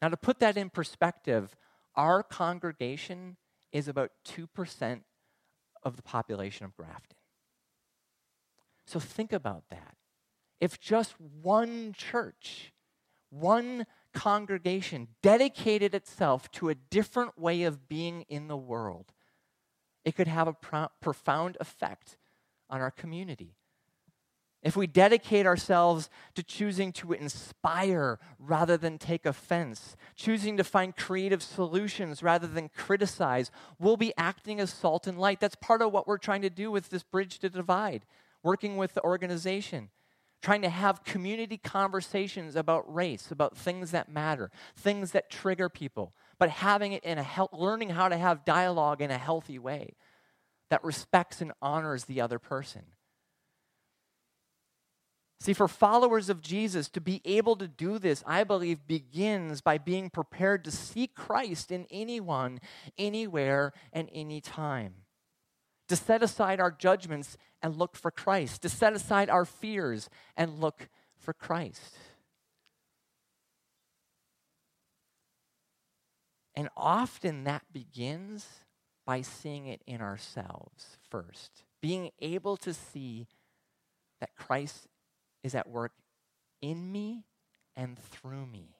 Now, 0.00 0.08
to 0.08 0.16
put 0.16 0.40
that 0.40 0.56
in 0.56 0.70
perspective, 0.70 1.54
our 1.94 2.22
congregation 2.22 3.36
is 3.70 3.86
about 3.86 4.10
2% 4.26 5.00
of 5.82 5.96
the 5.96 6.02
population 6.02 6.64
of 6.64 6.74
Grafton. 6.76 7.16
So 8.86 8.98
think 8.98 9.32
about 9.32 9.64
that. 9.70 9.96
If 10.60 10.80
just 10.80 11.14
one 11.20 11.92
church, 11.96 12.72
one 13.30 13.86
congregation 14.14 15.08
dedicated 15.22 15.94
itself 15.94 16.50
to 16.52 16.70
a 16.70 16.74
different 16.74 17.38
way 17.38 17.64
of 17.64 17.88
being 17.88 18.22
in 18.28 18.48
the 18.48 18.56
world, 18.56 19.12
it 20.04 20.14
could 20.16 20.28
have 20.28 20.48
a 20.48 20.52
pro- 20.52 20.88
profound 21.00 21.56
effect 21.60 22.16
on 22.70 22.80
our 22.80 22.90
community. 22.90 23.56
If 24.62 24.76
we 24.76 24.86
dedicate 24.86 25.44
ourselves 25.44 26.08
to 26.34 26.42
choosing 26.42 26.90
to 26.92 27.12
inspire 27.12 28.18
rather 28.38 28.78
than 28.78 28.96
take 28.96 29.26
offense, 29.26 29.94
choosing 30.16 30.56
to 30.56 30.64
find 30.64 30.96
creative 30.96 31.42
solutions 31.42 32.22
rather 32.22 32.46
than 32.46 32.70
criticize, 32.70 33.50
we'll 33.78 33.98
be 33.98 34.14
acting 34.16 34.60
as 34.60 34.72
salt 34.72 35.06
and 35.06 35.18
light. 35.18 35.38
That's 35.38 35.56
part 35.56 35.82
of 35.82 35.92
what 35.92 36.06
we're 36.06 36.16
trying 36.16 36.40
to 36.42 36.50
do 36.50 36.70
with 36.70 36.88
this 36.88 37.02
Bridge 37.02 37.38
to 37.40 37.50
Divide, 37.50 38.06
working 38.42 38.78
with 38.78 38.94
the 38.94 39.04
organization 39.04 39.90
trying 40.44 40.60
to 40.60 40.68
have 40.68 41.04
community 41.04 41.56
conversations 41.56 42.54
about 42.54 42.92
race, 42.92 43.30
about 43.30 43.56
things 43.56 43.92
that 43.92 44.10
matter, 44.10 44.50
things 44.76 45.12
that 45.12 45.30
trigger 45.30 45.70
people, 45.70 46.12
but 46.38 46.50
having 46.50 46.92
it 46.92 47.02
in 47.02 47.16
a 47.16 47.48
learning 47.50 47.88
how 47.88 48.10
to 48.10 48.16
have 48.18 48.44
dialogue 48.44 49.00
in 49.00 49.10
a 49.10 49.16
healthy 49.16 49.58
way 49.58 49.94
that 50.68 50.84
respects 50.84 51.40
and 51.40 51.50
honors 51.62 52.04
the 52.04 52.20
other 52.20 52.38
person. 52.38 52.82
See, 55.40 55.54
for 55.54 55.66
followers 55.66 56.28
of 56.28 56.42
Jesus, 56.42 56.90
to 56.90 57.00
be 57.00 57.22
able 57.24 57.56
to 57.56 57.66
do 57.66 57.98
this, 57.98 58.22
I 58.26 58.44
believe, 58.44 58.86
begins 58.86 59.62
by 59.62 59.78
being 59.78 60.10
prepared 60.10 60.62
to 60.64 60.70
see 60.70 61.06
Christ 61.06 61.72
in 61.72 61.86
anyone, 61.90 62.60
anywhere, 62.98 63.72
and 63.94 64.10
anytime 64.12 65.03
to 65.88 65.96
set 65.96 66.22
aside 66.22 66.60
our 66.60 66.70
judgments 66.70 67.36
and 67.62 67.76
look 67.76 67.96
for 67.96 68.10
Christ, 68.10 68.62
to 68.62 68.68
set 68.68 68.92
aside 68.94 69.28
our 69.28 69.44
fears 69.44 70.08
and 70.36 70.60
look 70.60 70.88
for 71.16 71.32
Christ. 71.32 71.96
And 76.54 76.68
often 76.76 77.44
that 77.44 77.64
begins 77.72 78.46
by 79.06 79.22
seeing 79.22 79.66
it 79.66 79.82
in 79.86 80.00
ourselves 80.00 80.98
first, 81.10 81.64
being 81.82 82.10
able 82.20 82.56
to 82.58 82.72
see 82.72 83.26
that 84.20 84.34
Christ 84.36 84.86
is 85.42 85.54
at 85.54 85.68
work 85.68 85.92
in 86.62 86.90
me 86.90 87.24
and 87.76 87.98
through 87.98 88.46
me. 88.46 88.76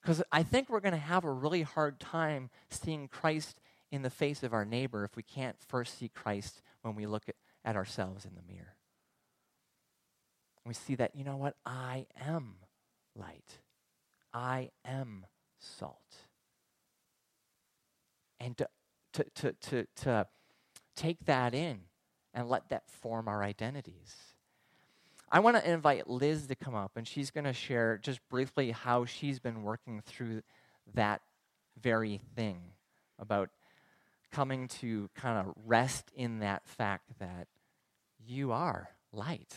Because 0.00 0.22
I 0.32 0.42
think 0.42 0.70
we're 0.70 0.80
going 0.80 0.92
to 0.92 0.98
have 0.98 1.24
a 1.24 1.30
really 1.30 1.62
hard 1.62 2.00
time 2.00 2.50
seeing 2.70 3.08
Christ 3.08 3.60
in 3.90 4.02
the 4.02 4.10
face 4.10 4.42
of 4.42 4.52
our 4.52 4.64
neighbor 4.64 5.04
if 5.04 5.16
we 5.16 5.22
can't 5.22 5.56
first 5.66 5.98
see 5.98 6.08
Christ 6.08 6.62
when 6.82 6.94
we 6.94 7.06
look 7.06 7.24
at, 7.28 7.34
ourselves 7.76 8.24
in 8.24 8.30
the 8.34 8.40
mirror. 8.50 8.76
We 10.64 10.72
see 10.72 10.94
that, 10.94 11.14
you 11.14 11.22
know 11.22 11.36
what? 11.36 11.54
I 11.66 12.06
am 12.18 12.54
light. 13.14 13.58
I 14.32 14.70
am 14.86 15.26
salt. 15.58 16.16
And 18.40 18.56
to, 18.56 18.68
to, 19.12 19.24
to, 19.34 19.52
to, 19.52 19.86
to 19.96 20.26
take 20.96 21.26
that 21.26 21.54
in 21.54 21.80
and 22.32 22.48
let 22.48 22.70
that 22.70 22.88
form 22.88 23.28
our 23.28 23.42
identities. 23.42 24.16
I 25.30 25.40
want 25.40 25.56
to 25.56 25.70
invite 25.70 26.08
Liz 26.08 26.46
to 26.46 26.54
come 26.54 26.74
up, 26.74 26.92
and 26.96 27.06
she's 27.06 27.30
going 27.30 27.44
to 27.44 27.52
share 27.52 27.98
just 27.98 28.26
briefly 28.30 28.70
how 28.70 29.04
she's 29.04 29.38
been 29.38 29.62
working 29.62 30.00
through 30.06 30.42
that 30.94 31.20
very 31.80 32.20
thing 32.34 32.60
about 33.18 33.50
coming 34.30 34.68
to 34.68 35.08
kind 35.14 35.38
of 35.38 35.54
rest 35.64 36.10
in 36.14 36.40
that 36.40 36.66
fact 36.66 37.18
that 37.18 37.48
you 38.24 38.52
are 38.52 38.88
light. 39.12 39.54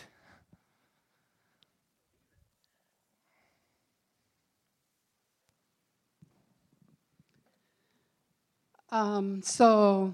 Um, 8.90 9.42
so, 9.42 10.14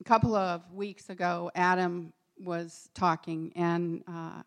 a 0.00 0.04
couple 0.04 0.34
of 0.34 0.70
weeks 0.72 1.08
ago, 1.08 1.50
Adam 1.54 2.12
was 2.38 2.90
talking, 2.94 3.52
and 3.56 4.02
uh, 4.06 4.42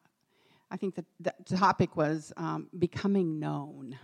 I 0.70 0.78
think 0.78 0.96
the, 0.96 1.06
the 1.20 1.34
topic 1.56 1.96
was 1.96 2.32
um, 2.38 2.68
becoming 2.78 3.40
known. 3.40 3.98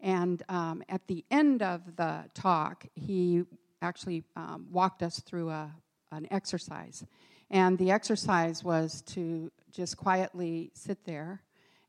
And 0.00 0.42
um, 0.48 0.82
at 0.88 1.06
the 1.06 1.24
end 1.30 1.62
of 1.62 1.96
the 1.96 2.24
talk, 2.34 2.86
he 2.94 3.44
actually 3.82 4.24
um, 4.36 4.66
walked 4.70 5.02
us 5.02 5.20
through 5.20 5.50
a, 5.50 5.70
an 6.12 6.26
exercise. 6.30 7.04
And 7.50 7.78
the 7.78 7.90
exercise 7.90 8.64
was 8.64 9.02
to 9.02 9.50
just 9.70 9.96
quietly 9.96 10.70
sit 10.74 11.04
there 11.04 11.42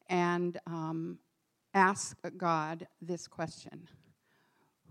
and 0.07 0.57
um, 0.67 1.19
ask 1.73 2.17
God 2.37 2.87
this 3.01 3.27
question 3.27 3.87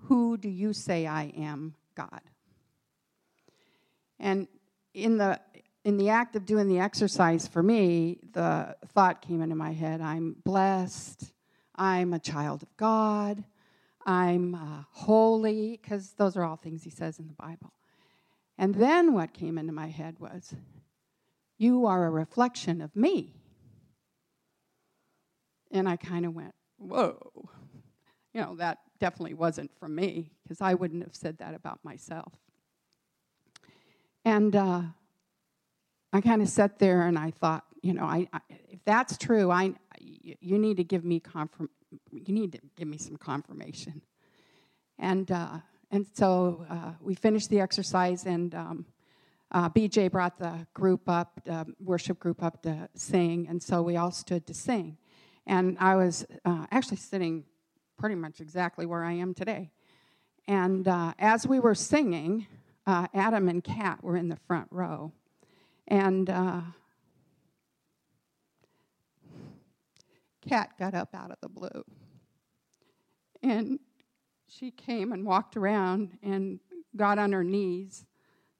Who 0.02 0.37
do 0.37 0.48
you 0.48 0.72
say 0.72 1.06
I 1.06 1.32
am, 1.37 1.74
God? 1.94 2.20
And 4.18 4.48
in 4.94 5.18
the 5.18 5.40
in 5.85 5.98
the 5.98 6.09
act 6.09 6.35
of 6.35 6.44
doing 6.44 6.66
the 6.66 6.80
exercise 6.80 7.46
for 7.46 7.62
me, 7.62 8.18
the 8.32 8.74
thought 8.88 9.22
came 9.22 9.40
into 9.40 9.54
my 9.54 9.72
head 9.72 10.00
I'm 10.00 10.37
blessed, 10.44 11.32
I'm 11.76 12.12
a 12.12 12.18
child 12.18 12.64
of 12.64 12.76
God, 12.76 13.44
I'm 14.07 14.55
uh, 14.55 14.85
holy, 14.92 15.79
because 15.83 16.12
those 16.12 16.37
are 16.37 16.45
all 16.45 16.57
things 16.57 16.85
he 16.85 16.90
says 16.90 17.19
in 17.19 17.27
the 17.27 17.35
Bible. 17.35 17.73
And 18.57 18.77
then 18.77 19.12
what 19.12 19.35
came 19.35 19.59
into 19.59 19.73
my 19.73 19.88
head 19.88 20.21
was, 20.21 20.55
You 21.59 21.87
are 21.87 22.07
a 22.07 22.11
reflection 22.11 22.81
of 22.81 22.95
me. 22.95 23.35
And 25.73 25.88
I 25.88 25.97
kind 25.97 26.25
of 26.25 26.35
went, 26.35 26.55
Whoa. 26.79 27.51
You 28.33 28.42
know, 28.42 28.55
that 28.57 28.79
definitely 29.01 29.35
wasn't 29.35 29.71
from 29.79 29.95
me, 29.95 30.31
because 30.42 30.61
I 30.61 30.75
wouldn't 30.75 31.03
have 31.03 31.14
said 31.14 31.38
that 31.38 31.55
about 31.55 31.81
myself. 31.83 32.33
And 34.25 34.55
uh, 34.55 34.83
I 36.12 36.21
kind 36.21 36.42
of 36.42 36.49
sat 36.49 36.79
there 36.79 37.03
and 37.03 37.19
I 37.19 37.31
thought, 37.31 37.64
you 37.83 37.92
know, 37.92 38.05
I, 38.05 38.29
I, 38.33 38.40
if 38.69 38.85
that's 38.85 39.16
true, 39.16 39.51
I, 39.51 39.75
you 39.99 40.59
need 40.59 40.77
to 40.79 40.85
give 40.85 41.05
me 41.05 41.21
confirm, 41.21 41.71
you 42.12 42.35
need 42.35 42.52
to 42.52 42.61
give 42.76 42.88
me 42.88 42.98
some 42.98 43.16
confirmation. 43.16 44.02
And 44.98 45.30
uh, 45.30 45.59
and 45.90 46.06
so 46.12 46.66
uh, 46.68 46.92
we 47.00 47.14
finished 47.14 47.50
the 47.50 47.61
exercise, 47.61 48.26
and 48.26 48.54
um, 48.54 48.87
uh, 49.52 49.68
BJ 49.70 50.11
brought 50.11 50.38
the 50.38 50.66
group 50.74 51.09
up, 51.09 51.40
the 51.44 51.66
worship 51.80 52.18
group 52.18 52.42
up 52.42 52.62
to 52.62 52.88
sing, 52.94 53.46
and 53.48 53.62
so 53.62 53.82
we 53.82 53.96
all 53.96 54.11
stood 54.11 54.46
to 54.46 54.54
sing. 54.54 54.98
And 55.46 55.76
I 55.78 55.94
was 55.94 56.26
uh, 56.44 56.66
actually 56.72 56.96
sitting 56.96 57.44
pretty 57.96 58.16
much 58.16 58.40
exactly 58.40 58.85
where 58.85 59.04
I 59.04 59.12
am 59.12 59.32
today. 59.32 59.70
And 60.48 60.88
uh, 60.88 61.14
as 61.18 61.46
we 61.46 61.61
were 61.61 61.74
singing, 61.74 62.46
uh, 62.87 63.06
Adam 63.14 63.48
and 63.48 63.62
Kat 63.62 64.02
were 64.02 64.16
in 64.16 64.28
the 64.28 64.38
front 64.46 64.68
row. 64.70 65.12
And 65.88 66.28
Kat 70.48 70.70
got 70.78 70.94
up 70.94 71.14
out 71.14 71.30
of 71.30 71.38
the 71.40 71.48
blue. 71.48 71.85
And 73.42 73.78
she 74.48 74.70
came 74.70 75.12
and 75.12 75.24
walked 75.24 75.56
around 75.56 76.18
and 76.22 76.61
got 76.96 77.18
on 77.18 77.32
her 77.32 77.44
knees 77.44 78.06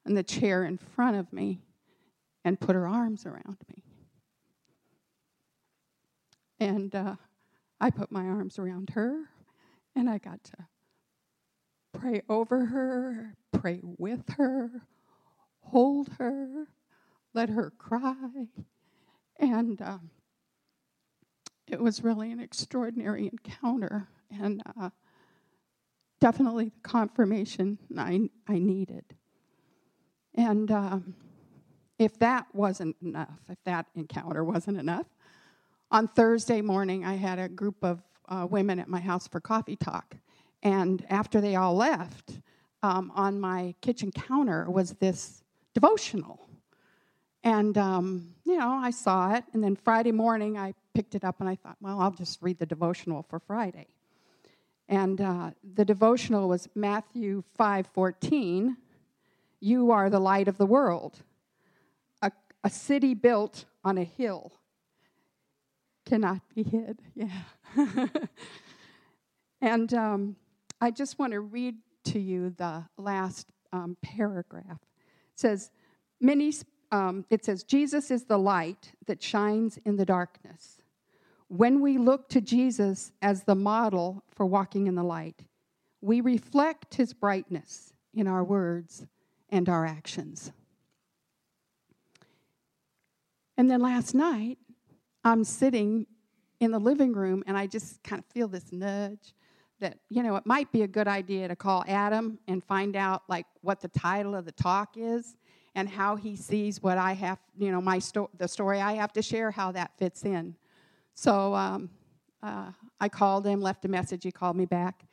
in 0.05 0.13
the 0.13 0.23
chair 0.23 0.63
in 0.63 0.77
front 0.77 1.15
of 1.15 1.31
me 1.33 1.61
and 2.45 2.59
put 2.59 2.75
her 2.75 2.87
arms 2.87 3.25
around 3.25 3.57
me. 3.69 3.83
And 6.59 6.93
uh, 6.95 7.15
I 7.79 7.89
put 7.89 8.11
my 8.11 8.25
arms 8.25 8.57
around 8.57 8.91
her 8.91 9.23
and 9.95 10.09
I 10.09 10.17
got 10.17 10.43
to 10.45 10.67
pray 11.93 12.21
over 12.29 12.65
her, 12.65 13.35
pray 13.51 13.81
with 13.83 14.29
her, 14.37 14.69
hold 15.61 16.09
her, 16.19 16.67
let 17.33 17.49
her 17.49 17.71
cry. 17.77 18.47
And 19.39 19.81
um, 19.81 20.09
it 21.67 21.79
was 21.79 22.03
really 22.03 22.31
an 22.31 22.39
extraordinary 22.39 23.27
encounter 23.27 24.07
and 24.41 24.61
uh, 24.79 24.89
definitely 26.19 26.65
the 26.69 26.79
confirmation 26.81 27.77
I, 27.97 28.29
I 28.47 28.59
needed. 28.59 29.03
And 30.35 30.71
um, 30.71 31.15
if 31.99 32.17
that 32.19 32.45
wasn't 32.53 32.95
enough, 33.01 33.39
if 33.49 33.57
that 33.65 33.87
encounter 33.95 34.43
wasn't 34.43 34.77
enough, 34.77 35.07
on 35.91 36.07
Thursday 36.07 36.61
morning 36.61 37.05
I 37.05 37.15
had 37.15 37.39
a 37.39 37.49
group 37.49 37.83
of 37.83 38.01
uh, 38.29 38.47
women 38.49 38.79
at 38.79 38.87
my 38.87 38.99
house 38.99 39.27
for 39.27 39.39
coffee 39.39 39.75
talk. 39.75 40.15
And 40.63 41.05
after 41.09 41.39
they 41.41 41.55
all 41.55 41.75
left, 41.75 42.39
um, 42.83 43.11
on 43.15 43.39
my 43.39 43.73
kitchen 43.81 44.11
counter 44.11 44.69
was 44.69 44.91
this 44.93 45.43
devotional. 45.73 46.47
And, 47.43 47.77
um, 47.77 48.33
you 48.43 48.57
know, 48.57 48.69
I 48.69 48.91
saw 48.91 49.33
it. 49.33 49.43
And 49.53 49.63
then 49.63 49.75
Friday 49.75 50.11
morning, 50.11 50.57
I 50.57 50.73
picked 50.97 51.13
it 51.13 51.23
up 51.23 51.39
and 51.39 51.47
I 51.47 51.53
thought, 51.53 51.77
well, 51.79 51.99
I'll 51.99 52.09
just 52.09 52.41
read 52.41 52.57
the 52.57 52.65
devotional 52.65 53.23
for 53.29 53.37
Friday. 53.37 53.85
And 54.89 55.21
uh, 55.21 55.51
the 55.75 55.85
devotional 55.85 56.49
was 56.49 56.67
Matthew 56.73 57.43
5:14. 57.59 58.77
You 59.59 59.91
are 59.91 60.09
the 60.09 60.19
light 60.19 60.47
of 60.47 60.57
the 60.57 60.65
world. 60.65 61.19
A, 62.23 62.31
a 62.63 62.71
city 62.71 63.13
built 63.13 63.65
on 63.83 63.99
a 63.99 64.03
hill 64.03 64.53
cannot 66.03 66.41
be 66.55 66.63
hid. 66.63 66.99
Yeah. 67.13 68.07
and 69.61 69.93
um, 69.93 70.35
I 70.81 70.89
just 70.89 71.19
want 71.19 71.33
to 71.33 71.41
read 71.41 71.75
to 72.05 72.19
you 72.19 72.55
the 72.57 72.85
last 72.97 73.45
um, 73.71 73.97
paragraph. 74.01 74.79
It 75.33 75.39
says, 75.39 75.69
Many, 76.19 76.53
um, 76.91 77.23
it 77.29 77.45
says, 77.45 77.61
Jesus 77.61 78.09
is 78.09 78.23
the 78.23 78.39
light 78.39 78.93
that 79.05 79.21
shines 79.21 79.77
in 79.85 79.97
the 79.97 80.05
darkness. 80.05 80.76
When 81.49 81.81
we 81.81 81.97
look 81.97 82.29
to 82.29 82.41
Jesus 82.41 83.11
as 83.21 83.43
the 83.43 83.55
model 83.55 84.23
for 84.29 84.45
walking 84.45 84.87
in 84.87 84.95
the 84.95 85.03
light, 85.03 85.43
we 86.01 86.21
reflect 86.21 86.95
his 86.95 87.13
brightness 87.13 87.93
in 88.13 88.27
our 88.27 88.43
words 88.43 89.05
and 89.49 89.69
our 89.69 89.85
actions. 89.85 90.51
And 93.57 93.71
then 93.71 93.81
last 93.81 94.13
night, 94.13 94.59
I'm 95.23 95.43
sitting 95.43 96.05
in 96.59 96.71
the 96.71 96.79
living 96.79 97.13
room 97.13 97.43
and 97.47 97.57
I 97.57 97.67
just 97.67 98.03
kind 98.03 98.19
of 98.19 98.25
feel 98.25 98.47
this 98.47 98.71
nudge 98.71 99.33
that 99.79 99.99
you 100.09 100.23
know 100.23 100.35
it 100.35 100.45
might 100.45 100.71
be 100.71 100.81
a 100.81 100.87
good 100.87 101.07
idea 101.07 101.47
to 101.47 101.55
call 101.55 101.83
Adam 101.87 102.39
and 102.47 102.63
find 102.63 102.95
out 102.95 103.23
like 103.27 103.45
what 103.61 103.79
the 103.79 103.89
title 103.89 104.33
of 104.33 104.45
the 104.45 104.51
talk 104.51 104.95
is 104.95 105.35
and 105.75 105.87
how 105.87 106.15
he 106.15 106.35
sees 106.35 106.81
what 106.81 106.97
I 106.97 107.13
have 107.13 107.37
you 107.57 107.71
know 107.71 107.81
my 107.81 107.99
sto- 107.99 108.29
the 108.37 108.47
story 108.47 108.81
I 108.81 108.93
have 108.93 109.13
to 109.13 109.21
share 109.21 109.51
how 109.51 109.71
that 109.73 109.91
fits 109.97 110.23
in. 110.23 110.55
So 111.17 111.55
um, 111.55 111.89
uh, 112.43 112.71
I 113.01 113.09
called 113.09 113.47
him, 113.47 113.59
left 113.59 113.83
a 113.85 113.87
message. 113.87 114.23
He 114.23 114.31
called 114.31 114.55
me 114.55 114.65
back, 114.65 115.07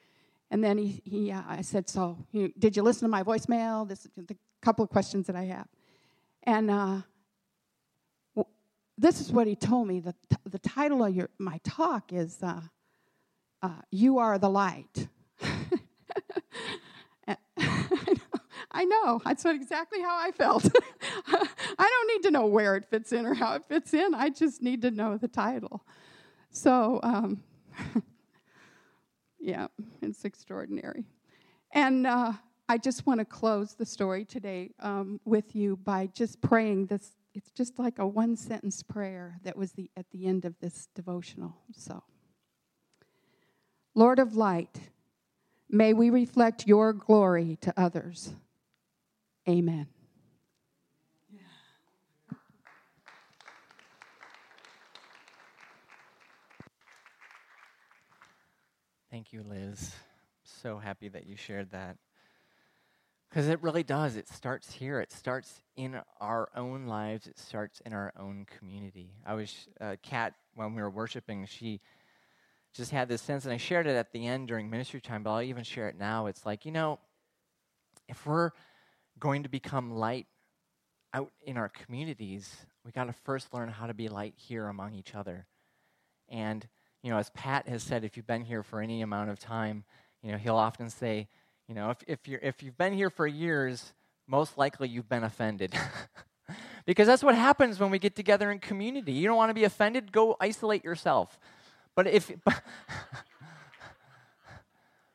and 0.50 0.62
then 0.62 0.76
he, 0.76 1.00
he 1.02 1.32
uh, 1.32 1.40
I 1.48 1.62
said, 1.62 1.88
"So 1.88 2.18
you, 2.30 2.52
did 2.58 2.76
you 2.76 2.82
listen 2.82 3.06
to 3.06 3.10
my 3.10 3.22
voicemail?" 3.22 3.88
This 3.88 4.06
the 4.14 4.36
couple 4.60 4.84
of 4.84 4.90
questions 4.90 5.26
that 5.26 5.34
I 5.36 5.44
have, 5.44 5.66
and. 6.42 6.70
Uh, 6.70 6.96
this 8.96 9.20
is 9.20 9.32
what 9.32 9.48
he 9.48 9.56
told 9.56 9.88
me. 9.88 9.98
The, 9.98 10.14
the 10.48 10.60
title 10.60 11.04
of 11.04 11.12
your, 11.12 11.28
my 11.36 11.58
talk 11.64 12.12
is 12.12 12.40
uh, 12.44 12.60
uh, 13.60 13.80
You 13.90 14.18
Are 14.18 14.38
the 14.38 14.48
Light. 14.48 15.08
I 18.74 18.84
know. 18.84 19.20
That's 19.24 19.44
exactly 19.44 20.02
how 20.02 20.18
I 20.18 20.32
felt. 20.32 20.64
I 21.28 21.38
don't 21.78 22.08
need 22.08 22.22
to 22.24 22.32
know 22.32 22.46
where 22.46 22.74
it 22.74 22.84
fits 22.84 23.12
in 23.12 23.24
or 23.24 23.32
how 23.32 23.54
it 23.54 23.64
fits 23.64 23.94
in. 23.94 24.14
I 24.14 24.30
just 24.30 24.62
need 24.62 24.82
to 24.82 24.90
know 24.90 25.16
the 25.16 25.28
title. 25.28 25.86
So, 26.50 26.98
um, 27.04 27.40
yeah, 29.40 29.68
it's 30.02 30.24
extraordinary. 30.24 31.04
And 31.70 32.04
uh, 32.04 32.32
I 32.68 32.78
just 32.78 33.06
want 33.06 33.20
to 33.20 33.24
close 33.24 33.74
the 33.74 33.86
story 33.86 34.24
today 34.24 34.72
um, 34.80 35.20
with 35.24 35.54
you 35.54 35.76
by 35.76 36.08
just 36.08 36.40
praying 36.40 36.86
this. 36.86 37.12
It's 37.32 37.52
just 37.52 37.78
like 37.78 38.00
a 38.00 38.06
one 38.06 38.36
sentence 38.36 38.82
prayer 38.82 39.38
that 39.44 39.56
was 39.56 39.70
the, 39.72 39.88
at 39.96 40.10
the 40.10 40.26
end 40.26 40.44
of 40.44 40.58
this 40.58 40.88
devotional. 40.96 41.54
So. 41.72 42.02
Lord 43.94 44.18
of 44.18 44.34
light, 44.34 44.80
may 45.70 45.92
we 45.92 46.10
reflect 46.10 46.66
your 46.66 46.92
glory 46.92 47.56
to 47.60 47.72
others. 47.76 48.34
Amen. 49.48 49.86
Thank 59.10 59.32
you, 59.32 59.42
Liz. 59.42 59.94
So 60.42 60.78
happy 60.78 61.08
that 61.08 61.26
you 61.26 61.36
shared 61.36 61.70
that. 61.70 61.98
Because 63.28 63.48
it 63.48 63.62
really 63.62 63.82
does. 63.82 64.16
It 64.16 64.28
starts 64.28 64.72
here. 64.72 65.00
It 65.00 65.12
starts 65.12 65.60
in 65.76 66.00
our 66.20 66.48
own 66.56 66.86
lives. 66.86 67.26
It 67.26 67.38
starts 67.38 67.80
in 67.84 67.92
our 67.92 68.12
own 68.18 68.46
community. 68.58 69.10
I 69.26 69.34
was, 69.34 69.68
uh, 69.80 69.96
when 70.54 70.74
we 70.74 70.82
were 70.82 70.90
worshiping, 70.90 71.46
she 71.46 71.80
just 72.72 72.90
had 72.90 73.08
this 73.08 73.22
sense, 73.22 73.44
and 73.44 73.52
I 73.52 73.56
shared 73.56 73.86
it 73.86 73.96
at 73.96 74.12
the 74.12 74.26
end 74.26 74.48
during 74.48 74.70
ministry 74.70 75.00
time, 75.00 75.22
but 75.22 75.32
I'll 75.32 75.42
even 75.42 75.64
share 75.64 75.88
it 75.88 75.98
now. 75.98 76.26
It's 76.26 76.44
like, 76.44 76.64
you 76.64 76.72
know, 76.72 76.98
if 78.08 78.26
we're 78.26 78.50
going 79.18 79.42
to 79.42 79.48
become 79.48 79.92
light 79.92 80.26
out 81.12 81.30
in 81.44 81.56
our 81.56 81.68
communities, 81.68 82.66
we 82.84 82.90
got 82.90 83.04
to 83.04 83.12
first 83.12 83.54
learn 83.54 83.68
how 83.68 83.86
to 83.86 83.94
be 83.94 84.08
light 84.08 84.34
here 84.36 84.66
among 84.66 84.94
each 84.94 85.14
other. 85.14 85.46
And, 86.28 86.66
you 87.02 87.10
know, 87.10 87.18
as 87.18 87.30
Pat 87.30 87.68
has 87.68 87.82
said, 87.82 88.04
if 88.04 88.16
you've 88.16 88.26
been 88.26 88.44
here 88.44 88.62
for 88.62 88.80
any 88.80 89.02
amount 89.02 89.30
of 89.30 89.38
time, 89.38 89.84
you 90.22 90.32
know, 90.32 90.38
he'll 90.38 90.56
often 90.56 90.90
say, 90.90 91.28
you 91.68 91.74
know, 91.74 91.90
if, 91.90 91.98
if, 92.06 92.28
you're, 92.28 92.40
if 92.42 92.62
you've 92.62 92.76
been 92.76 92.92
here 92.92 93.10
for 93.10 93.26
years, 93.26 93.92
most 94.26 94.58
likely 94.58 94.88
you've 94.88 95.08
been 95.08 95.24
offended. 95.24 95.74
because 96.86 97.06
that's 97.06 97.22
what 97.22 97.34
happens 97.34 97.78
when 97.78 97.90
we 97.90 97.98
get 97.98 98.16
together 98.16 98.50
in 98.50 98.58
community. 98.58 99.12
You 99.12 99.28
don't 99.28 99.36
want 99.36 99.50
to 99.50 99.54
be 99.54 99.64
offended, 99.64 100.12
go 100.12 100.36
isolate 100.40 100.84
yourself. 100.84 101.38
But 101.94 102.08
if. 102.08 102.32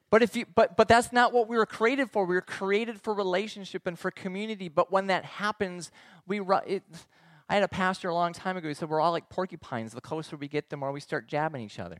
But 0.10 0.24
if 0.24 0.36
you 0.36 0.45
but 0.54 0.76
but 0.76 0.88
that's 0.88 1.13
not 1.13 1.34
what 1.34 1.48
we 1.48 1.58
were 1.58 1.65
created 1.65 2.10
for. 2.10 2.26
We 2.26 2.36
were 2.36 2.41
created 2.41 3.00
for 3.00 3.13
relationship 3.13 3.86
and 3.86 3.98
for 3.98 4.12
community. 4.12 4.69
But 4.69 4.91
when 4.91 5.08
that 5.08 5.26
happens, 5.26 5.91
we 6.26 6.39
it, 6.39 6.84
I 7.48 7.56
had 7.56 7.63
a 7.63 7.67
pastor 7.67 8.10
a 8.10 8.13
long 8.13 8.34
time 8.34 8.58
ago 8.58 8.67
who 8.67 8.74
said 8.74 8.89
we're 8.89 9.02
all 9.02 9.12
like 9.12 9.30
porcupines. 9.30 9.93
The 9.93 10.02
closer 10.02 10.36
we 10.36 10.48
get, 10.48 10.69
the 10.69 10.78
more 10.78 10.91
we 10.91 11.00
start 11.00 11.28
jabbing 11.28 11.62
each 11.62 11.80
other. 11.80 12.00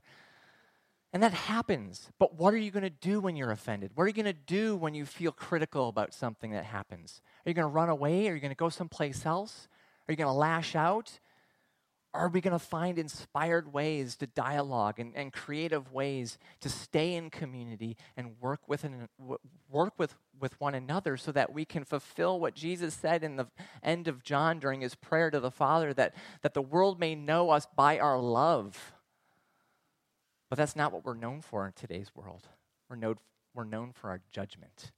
And 1.12 1.24
that 1.24 1.34
happens. 1.34 2.12
But 2.20 2.36
what 2.36 2.54
are 2.54 2.58
you 2.58 2.70
going 2.70 2.84
to 2.84 2.90
do 2.90 3.20
when 3.20 3.36
you're 3.36 3.52
offended? 3.52 3.92
What 3.96 4.04
are 4.04 4.08
you 4.08 4.14
going 4.14 4.26
to 4.26 4.34
do 4.34 4.76
when 4.76 4.94
you 4.94 5.06
feel 5.06 5.32
critical 5.32 5.90
about 5.90 6.14
something 6.14 6.52
that 6.52 6.66
happens? 6.66 7.22
Are 7.46 7.50
you 7.50 7.56
going 7.56 7.68
to 7.68 7.74
run 7.74 7.90
away? 7.90 8.28
Are 8.30 8.36
you 8.36 8.40
going 8.40 8.52
to 8.52 8.56
go 8.56 8.70
someplace 8.70 9.26
else? 9.26 9.68
Are 10.08 10.12
you 10.12 10.18
going 10.18 10.28
to 10.28 10.34
lash 10.34 10.76
out? 10.76 11.20
Are 12.12 12.28
we 12.28 12.42
going 12.42 12.58
to 12.58 12.60
find 12.60 12.98
inspired 12.98 13.72
ways 13.72 14.16
to 14.18 14.28
dialogue 14.28 15.00
and, 15.00 15.16
and 15.16 15.32
creative 15.32 15.92
ways 15.94 16.40
to 16.62 16.68
stay 16.68 17.14
in 17.14 17.30
community 17.30 17.98
and 18.18 18.36
work 18.42 18.68
with, 18.68 18.84
an, 18.84 19.08
work 19.70 19.94
with, 20.00 20.16
with 20.40 20.60
one 20.60 20.74
another 20.74 21.18
so 21.18 21.32
that 21.32 21.54
we 21.54 21.66
can 21.66 21.84
fulfill 21.84 22.40
what 22.40 22.56
Jesus 22.56 22.96
said 22.96 23.24
in 23.24 23.36
the 23.36 23.46
end 23.84 24.08
of 24.08 24.24
John 24.24 24.58
during 24.58 24.82
his 24.82 24.96
prayer 24.96 25.30
to 25.30 25.40
the 25.40 25.52
Father 25.52 25.94
that, 25.94 26.16
that 26.42 26.56
the 26.56 26.64
world 26.64 27.00
may 27.00 27.14
know 27.14 27.52
us 27.52 27.68
by 27.76 28.00
our 28.00 28.20
love? 28.20 28.94
But 30.50 30.58
that's 30.58 30.76
not 30.76 30.92
what 30.92 31.06
we're 31.06 31.14
known 31.14 31.42
for 31.42 31.68
in 31.68 31.74
today's 31.74 32.10
world. 32.16 32.48
We're 32.90 32.96
known, 32.96 33.16
we're 33.54 33.66
known 33.66 33.92
for 33.92 34.10
our 34.10 34.22
judgment, 34.32 34.92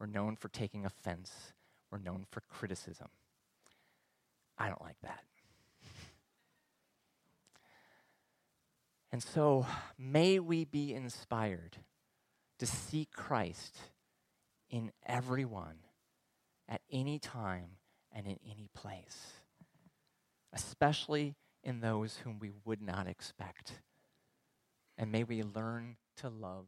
we're 0.00 0.06
known 0.06 0.36
for 0.36 0.48
taking 0.48 0.86
offense, 0.86 1.52
we're 1.90 1.98
known 1.98 2.24
for 2.30 2.40
criticism. 2.48 3.08
I 4.56 4.68
don't 4.68 4.80
like 4.80 5.00
that. 5.02 5.20
And 9.10 9.22
so, 9.22 9.66
may 9.98 10.38
we 10.38 10.64
be 10.64 10.94
inspired 10.94 11.78
to 12.58 12.66
see 12.66 13.08
Christ 13.14 13.76
in 14.70 14.92
everyone 15.06 15.78
at 16.68 16.82
any 16.90 17.18
time 17.18 17.78
and 18.12 18.26
in 18.26 18.38
any 18.44 18.68
place, 18.74 19.32
especially 20.52 21.36
in 21.64 21.80
those 21.80 22.18
whom 22.18 22.38
we 22.38 22.50
would 22.64 22.82
not 22.82 23.06
expect. 23.06 23.80
And 24.98 25.10
may 25.10 25.24
we 25.24 25.42
learn 25.42 25.96
to 26.18 26.28
love 26.28 26.66